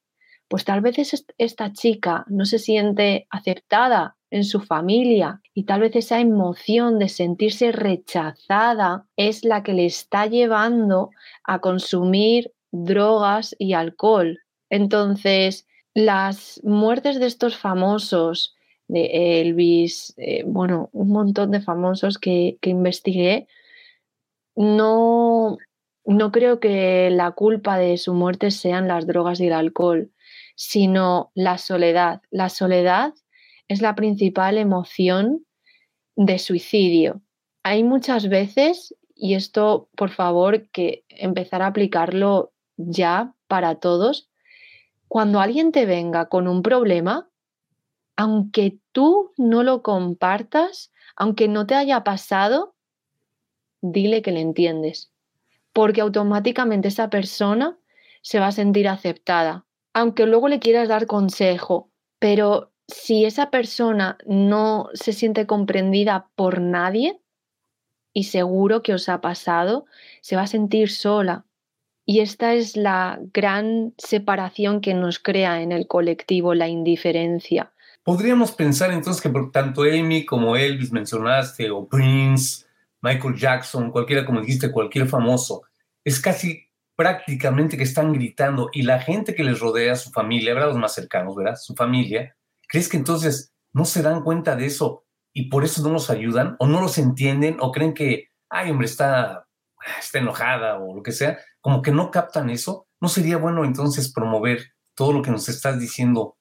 pues 0.49 0.65
tal 0.65 0.83
vez 0.83 0.99
esta 1.39 1.73
chica 1.73 2.27
no 2.29 2.45
se 2.45 2.59
siente 2.59 3.27
aceptada 3.31 4.17
en 4.33 4.45
su 4.45 4.61
familia 4.61 5.41
y 5.55 5.65
tal 5.65 5.83
vez 5.83 5.95
esa 5.95 6.19
emoción 6.19 6.99
de 6.99 7.09
sentirse 7.09 7.71
rechazada 7.71 9.07
es 9.17 9.45
la 9.45 9.63
que 9.63 9.75
le 9.75 9.87
está 9.87 10.27
llevando 10.27 11.11
a 11.45 11.61
consumir 11.61 12.53
drogas 12.73 13.55
y 13.59 13.75
alcohol. 13.75 14.39
Entonces, 14.71 15.67
las 15.95 16.61
muertes 16.65 17.21
de 17.21 17.27
estos 17.27 17.57
famosos, 17.57 18.57
de 18.89 19.41
Elvis, 19.41 20.15
eh, 20.17 20.43
bueno, 20.47 20.89
un 20.93 21.11
montón 21.11 21.51
de 21.51 21.61
famosos 21.61 22.19
que, 22.19 22.59
que 22.63 22.71
investigué, 22.71 23.47
no, 24.57 25.59
no 26.07 26.33
creo 26.33 26.59
que 26.59 27.11
la 27.11 27.33
culpa 27.33 27.79
de 27.79 27.99
su 27.99 28.15
muerte 28.15 28.51
sean 28.51 28.89
las 28.89 29.07
drogas 29.07 29.41
y 29.41 29.47
el 29.47 29.53
alcohol 29.53 30.11
sino 30.55 31.33
la 31.35 31.59
soledad. 31.59 32.23
La 32.31 32.49
soledad 32.49 33.15
es 33.73 33.83
la 33.83 33.95
principal 33.95 34.59
emoción 34.59 35.45
de 36.17 36.39
suicidio. 36.39 37.23
Hay 37.63 37.85
muchas 37.85 38.29
veces, 38.29 38.95
y 39.15 39.35
esto 39.35 39.89
por 39.97 40.11
favor 40.11 40.69
que 40.71 41.05
empezar 41.09 41.63
a 41.63 41.69
aplicarlo 41.69 42.53
ya 42.77 43.35
para 43.49 43.77
todos, 43.77 44.31
cuando 45.09 45.41
alguien 45.41 45.73
te 45.73 45.87
venga 45.87 46.29
con 46.29 46.49
un 46.49 46.63
problema, 46.63 47.29
aunque 48.17 48.79
tú 48.93 49.33
no 49.37 49.63
lo 49.63 49.83
compartas, 49.83 50.93
aunque 51.17 51.49
no 51.49 51.67
te 51.67 51.75
haya 51.75 52.03
pasado, 52.05 52.75
dile 53.81 54.23
que 54.23 54.33
le 54.33 54.41
entiendes, 54.41 55.13
porque 55.73 56.01
automáticamente 56.01 56.89
esa 56.89 57.11
persona 57.11 57.79
se 58.23 58.39
va 58.39 58.49
a 58.49 58.53
sentir 58.53 58.89
aceptada, 58.89 59.67
aunque 59.93 60.27
luego 60.27 60.49
le 60.49 60.61
quieras 60.61 60.89
dar 60.89 61.07
consejo, 61.07 61.91
pero 62.19 62.72
si 62.89 63.25
esa 63.25 63.51
persona 63.51 64.19
no 64.27 64.89
se 64.95 65.13
siente 65.13 65.47
comprendida 65.47 66.29
por 66.35 66.61
nadie, 66.61 67.19
y 68.13 68.25
seguro 68.25 68.83
que 68.83 68.95
os 68.95 69.09
ha 69.09 69.21
pasado, 69.21 69.87
se 70.21 70.37
va 70.37 70.43
a 70.43 70.47
sentir 70.47 70.91
sola. 70.91 71.45
Y 72.05 72.21
esta 72.21 72.53
es 72.55 72.77
la 72.77 73.19
gran 73.33 73.95
separación 73.97 74.81
que 74.81 74.93
nos 74.93 75.19
crea 75.19 75.63
en 75.63 75.73
el 75.73 75.87
colectivo, 75.87 76.55
la 76.55 76.69
indiferencia. 76.69 77.73
Podríamos 78.03 78.53
pensar 78.53 78.91
entonces 78.91 79.23
que 79.23 79.33
tanto 79.53 79.83
Amy 79.83 80.27
como 80.27 80.57
Elvis 80.57 80.93
mencionaste, 80.93 81.71
o 81.71 81.87
Prince, 81.87 82.67
Michael 83.01 83.37
Jackson, 83.37 83.91
cualquiera 83.91 84.27
como 84.27 84.41
dijiste, 84.41 84.73
cualquier 84.73 85.07
famoso, 85.07 85.63
es 86.05 86.21
casi 86.21 86.67
prácticamente 86.97 87.77
que 87.77 87.85
están 87.85 88.13
gritando 88.13 88.69
y 88.73 88.83
la 88.83 89.01
gente 89.01 89.35
que 89.35 89.45
les 89.45 89.61
rodea, 89.61 89.95
su 89.95 90.11
familia, 90.11 90.55
¿verdad? 90.55 90.71
Los 90.71 90.79
más 90.79 90.95
cercanos, 90.95 91.37
¿verdad? 91.37 91.57
Su 91.57 91.75
familia, 91.75 92.37
¿crees 92.73 92.89
que 92.89 92.97
entonces 92.97 93.53
no 93.75 93.85
se 93.85 94.01
dan 94.01 94.23
cuenta 94.23 94.57
de 94.57 94.65
eso 94.65 95.05
y 95.35 95.51
por 95.51 95.63
eso 95.63 95.83
no 95.83 95.91
los 95.91 96.09
ayudan 96.09 96.57
o 96.59 96.67
no 96.67 96.81
los 96.81 96.97
entienden 96.97 97.59
o 97.61 97.71
creen 97.71 97.93
que, 97.93 98.31
ay, 98.49 98.71
hombre, 98.71 98.87
está, 98.87 99.47
está 100.01 100.21
enojada 100.21 100.79
o 100.79 100.97
lo 100.97 101.03
que 101.03 101.13
sea? 101.13 101.39
Como 101.61 101.83
que 101.83 101.91
no 101.91 102.11
captan 102.11 102.49
eso. 102.49 102.87
¿No 102.99 103.11
sería 103.11 103.37
bueno 103.37 103.67
entonces 103.67 104.11
promover 104.11 104.73
todo 104.95 105.13
lo 105.13 105.21
que 105.21 105.31
nos 105.31 105.51
estás 105.51 105.79
diciendo, 105.79 106.39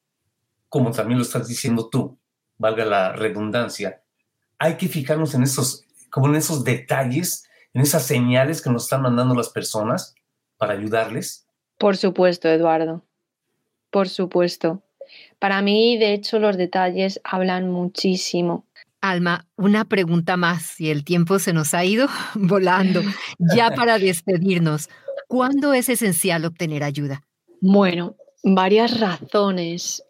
como 0.69 0.91
también 0.91 1.17
lo 1.17 1.25
estás 1.25 1.49
diciendo 1.49 1.89
tú, 1.89 2.17
valga 2.57 2.85
la 2.85 3.11
redundancia? 3.11 4.01
Hay 4.57 4.77
que 4.77 4.87
fijarnos 4.87 5.33
en 5.33 5.43
esos, 5.43 5.83
como 6.09 6.27
en 6.27 6.35
esos 6.35 6.63
detalles, 6.63 7.43
en 7.73 7.81
esas 7.81 8.03
señales 8.03 8.61
que 8.61 8.69
nos 8.69 8.83
están 8.83 9.01
mandando 9.01 9.35
las 9.35 9.49
personas 9.49 10.15
para 10.55 10.75
ayudarles? 10.75 11.45
Por 11.77 11.97
supuesto, 11.97 12.47
Eduardo. 12.47 13.03
Por 13.89 14.07
supuesto. 14.07 14.81
Para 15.41 15.63
mí, 15.63 15.97
de 15.97 16.13
hecho, 16.13 16.37
los 16.37 16.55
detalles 16.55 17.19
hablan 17.23 17.71
muchísimo. 17.71 18.67
Alma, 19.01 19.47
una 19.55 19.85
pregunta 19.85 20.37
más 20.37 20.79
y 20.79 20.91
el 20.91 21.03
tiempo 21.03 21.39
se 21.39 21.51
nos 21.51 21.73
ha 21.73 21.83
ido 21.83 22.07
volando. 22.35 23.01
Ya 23.55 23.71
para 23.71 23.97
despedirnos, 23.97 24.87
¿cuándo 25.27 25.73
es 25.73 25.89
esencial 25.89 26.45
obtener 26.45 26.83
ayuda? 26.83 27.23
Bueno, 27.59 28.15
varias 28.43 28.99
razones. 28.99 30.03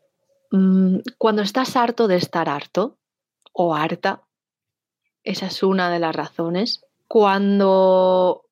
Mm, 0.51 0.97
cuando 1.17 1.43
estás 1.43 1.77
harto 1.77 2.09
de 2.09 2.17
estar 2.17 2.49
harto 2.49 2.97
o 3.53 3.73
harta, 3.73 4.23
esa 5.23 5.45
es 5.45 5.63
una 5.63 5.89
de 5.89 5.99
las 5.99 6.13
razones. 6.13 6.81
Cuando 7.07 8.49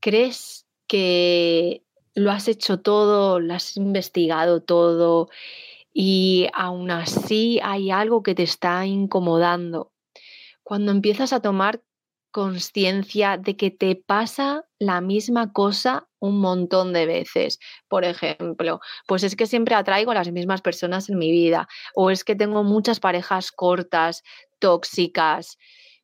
crees 0.00 0.66
que 0.86 1.82
lo 2.14 2.30
has 2.30 2.46
hecho 2.46 2.80
todo, 2.80 3.40
lo 3.40 3.54
has 3.54 3.78
investigado 3.78 4.60
todo 4.60 5.30
y 5.92 6.48
aún 6.52 6.90
así 6.90 7.60
hay 7.62 7.90
algo 7.90 8.22
que 8.22 8.34
te 8.34 8.42
está 8.42 8.86
incomodando. 8.86 9.92
Cuando 10.62 10.92
empiezas 10.92 11.32
a 11.32 11.40
tomar 11.40 11.82
conciencia 12.30 13.36
de 13.36 13.56
que 13.56 13.70
te 13.70 13.96
pasa 13.96 14.64
la 14.78 15.00
misma 15.00 15.52
cosa 15.52 16.08
un 16.20 16.40
montón 16.40 16.92
de 16.92 17.06
veces. 17.06 17.58
Por 17.88 18.04
ejemplo, 18.04 18.80
pues 19.08 19.24
es 19.24 19.34
que 19.34 19.46
siempre 19.46 19.74
atraigo 19.74 20.12
a 20.12 20.14
las 20.14 20.30
mismas 20.30 20.62
personas 20.62 21.08
en 21.08 21.18
mi 21.18 21.32
vida 21.32 21.66
o 21.94 22.10
es 22.10 22.22
que 22.22 22.36
tengo 22.36 22.62
muchas 22.62 23.00
parejas 23.00 23.50
cortas, 23.50 24.22
tóxicas, 24.60 25.58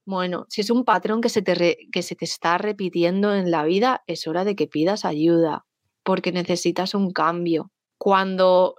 bueno, 0.07 0.47
si 0.49 0.61
es 0.61 0.70
un 0.70 0.84
patrón 0.84 1.20
que 1.20 1.28
se, 1.28 1.43
te 1.43 1.78
que 1.91 2.03
se 2.03 2.14
te 2.14 2.24
está 2.24 2.59
repitiendo 2.59 3.34
en 3.34 3.51
la 3.51 3.64
vida, 3.64 4.05
es 4.07 4.28
hora 4.28 4.45
de 4.45 4.55
que 4.55 4.68
pidas 4.68 5.05
ayuda, 5.05 5.66
porque 6.05 6.30
necesitas 6.30 6.95
un 6.95 7.11
cambio. 7.11 7.72
Cuando 7.99 8.76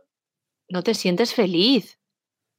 no 0.70 0.84
te 0.84 0.93
sientes 0.93 1.34
feliz, 1.34 1.99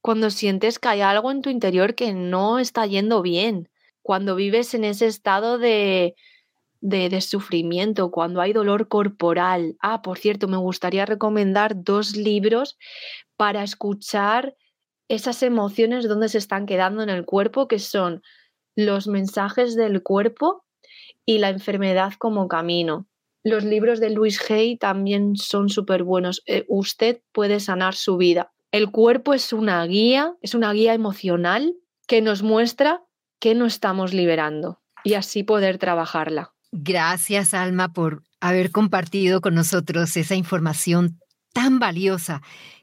cuando 0.00 0.30
sientes 0.30 0.78
que 0.78 0.88
hay 0.88 1.00
algo 1.00 1.30
en 1.30 1.42
tu 1.42 1.50
interior 1.50 1.94
que 1.94 2.12
no 2.12 2.58
está 2.58 2.86
yendo 2.86 3.22
bien, 3.22 3.68
cuando 4.02 4.36
vives 4.36 4.74
en 4.74 4.84
ese 4.84 5.06
estado 5.06 5.58
de, 5.58 6.14
de, 6.80 7.20
sufrimiento, 7.20 8.10
cuando 8.10 8.40
hay 8.40 8.52
dolor 8.52 8.88
corporal. 8.88 9.76
Ah, 9.80 10.02
por 10.02 10.18
cierto, 10.18 10.48
me 10.48 10.56
gustaría 10.56 11.04
recomendar 11.06 11.82
dos 11.82 12.16
libros 12.16 12.78
para 13.36 13.62
escuchar 13.62 14.56
esas 15.08 15.42
emociones 15.42 16.08
donde 16.08 16.28
se 16.28 16.38
están 16.38 16.66
quedando 16.66 17.02
en 17.02 17.10
el 17.10 17.24
cuerpo, 17.24 17.68
que 17.68 17.78
son 17.78 18.22
los 18.76 19.08
mensajes 19.08 19.74
del 19.74 20.02
cuerpo 20.02 20.64
y 21.24 21.38
la 21.38 21.48
enfermedad 21.48 22.12
como 22.18 22.48
camino. 22.48 23.06
Los 23.48 23.64
libros 23.64 23.98
de 24.00 24.10
Luis 24.10 24.38
Hay 24.50 24.76
también 24.76 25.36
son 25.36 25.68
súper 25.68 26.04
buenos. 26.04 26.42
Eh, 26.46 26.64
usted 26.68 27.22
puede 27.32 27.60
sanar 27.60 27.94
su 27.94 28.16
vida. 28.16 28.52
El 28.72 28.90
cuerpo 28.90 29.32
es 29.32 29.52
una 29.52 29.84
guía, 29.86 30.34
es 30.42 30.54
una 30.54 30.72
guía 30.72 30.92
emocional 30.92 31.74
que 32.06 32.20
nos 32.20 32.42
muestra 32.42 33.02
que 33.40 33.54
no 33.54 33.66
estamos 33.66 34.12
liberando 34.12 34.82
y 35.04 35.14
así 35.14 35.42
poder 35.42 35.78
trabajarla. 35.78 36.52
Gracias, 36.72 37.54
Alma, 37.54 37.92
por 37.92 38.22
haber 38.40 38.70
compartido 38.70 39.40
con 39.40 39.54
nosotros 39.54 40.16
esa 40.16 40.34
información 40.34 41.18
tan 41.54 41.78
valiosa 41.78 42.42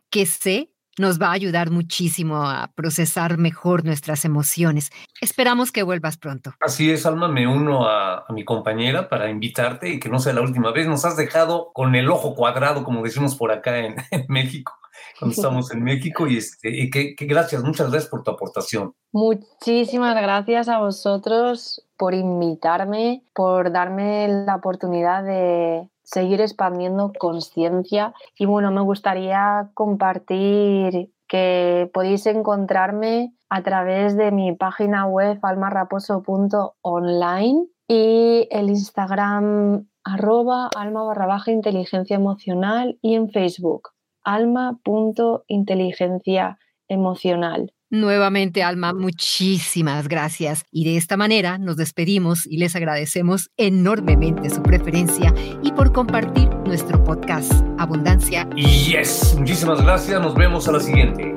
que 0.10 0.26
sé 0.26 0.72
nos 0.98 1.22
va 1.22 1.28
a 1.28 1.34
ayudar 1.34 1.72
muchísimo 1.72 2.38
a 2.50 2.72
procesar 2.76 3.38
mejor 3.38 3.86
nuestras 3.86 4.26
emociones. 4.26 4.92
Esperamos 5.22 5.72
que 5.72 5.84
vuelvas 5.84 6.18
pronto. 6.18 6.54
Así 6.60 6.92
es, 6.92 7.06
Alma, 7.06 7.28
me 7.28 7.48
uno 7.48 7.88
a, 7.88 8.26
mi 8.30 8.44
compañera 8.44 9.08
para 9.10 9.30
invitarte 9.30 9.90
y 9.90 10.00
que 10.00 10.10
no 10.10 10.20
sea 10.20 10.34
la 10.34 10.42
última 10.42 10.72
vez. 10.72 10.88
Nos 10.88 11.06
has 11.06 11.18
dejado 11.18 11.72
con 11.74 11.96
el 11.96 12.10
ojo 12.10 12.36
cuadrado, 12.36 12.84
como 12.84 13.04
decimos 13.04 13.36
por 13.36 13.52
acá 13.52 13.80
en, 13.80 13.96
México. 14.28 14.74
cuando 15.20 15.36
estamos 15.36 15.72
en 15.72 15.84
México 15.84 16.28
y, 16.28 16.38
este, 16.38 16.70
y 16.70 16.90
que, 16.90 17.16
gracias, 17.22 17.64
muchas 17.64 17.90
gracias 17.92 18.10
por 18.10 18.24
tu 18.24 18.32
aportación. 18.32 18.94
Muchísimas 19.12 20.16
gracias 20.16 20.68
a 20.68 20.80
vosotros 20.80 21.82
por 21.98 22.14
invitarme, 22.14 23.24
por 23.34 23.72
darme 23.72 24.28
la 24.28 24.56
oportunidad 24.56 25.24
de 25.24 25.90
seguir 26.06 26.42
expandiendo 26.42 27.12
conciencia 27.20 28.14
y 28.38 28.46
bueno, 28.46 28.72
me 28.72 28.82
gustaría 28.82 29.70
compartir 29.74 31.12
que 31.28 31.90
podéis 31.94 32.26
encontrarme 32.28 33.34
a 33.50 33.64
través 33.64 34.16
de 34.16 34.32
mi 34.32 34.54
página 34.54 35.06
web 35.06 35.40
almarraposo.online 35.42 37.66
y 37.88 38.48
el 38.52 38.70
Instagram 38.70 39.88
arroba 40.04 40.70
alma 40.76 41.04
barra 41.04 41.26
baja 41.26 41.52
inteligencia 41.52 42.16
emocional 42.16 43.00
y 43.02 43.16
en 43.16 43.30
Facebook 43.30 43.96
alma.inteligencia 44.26 46.60
emocional. 46.88 47.75
Nuevamente, 47.96 48.62
Alma, 48.62 48.94
muchísimas 48.94 50.10
gracias. 50.10 50.66
Y 50.70 50.84
de 50.84 50.98
esta 50.98 51.16
manera 51.16 51.58
nos 51.58 51.78
despedimos 51.78 52.46
y 52.46 52.58
les 52.58 52.76
agradecemos 52.76 53.52
enormemente 53.56 54.50
su 54.50 54.62
preferencia 54.62 55.34
y 55.64 55.72
por 55.72 55.94
compartir 55.94 56.50
nuestro 56.66 57.02
podcast 57.06 57.54
Abundancia. 57.78 58.50
Yes, 58.50 59.34
muchísimas 59.40 59.82
gracias. 59.82 60.22
Nos 60.22 60.36
vemos 60.36 60.68
a 60.68 60.74
la 60.74 60.82
siguiente. 60.82 61.36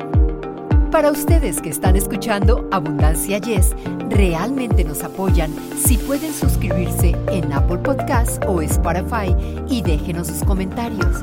Para 0.91 1.13
ustedes 1.13 1.61
que 1.61 1.69
están 1.69 1.95
escuchando 1.95 2.69
Abundancia 2.73 3.39
Yes, 3.39 3.77
realmente 4.11 4.83
nos 4.83 5.05
apoyan 5.05 5.55
si 5.77 5.97
pueden 5.97 6.35
suscribirse 6.35 7.15
en 7.31 7.53
Apple 7.53 7.79
Podcasts 7.79 8.41
o 8.49 8.61
Spotify 8.63 9.33
y 9.71 9.83
déjenos 9.83 10.27
sus 10.27 10.43
comentarios. 10.43 11.23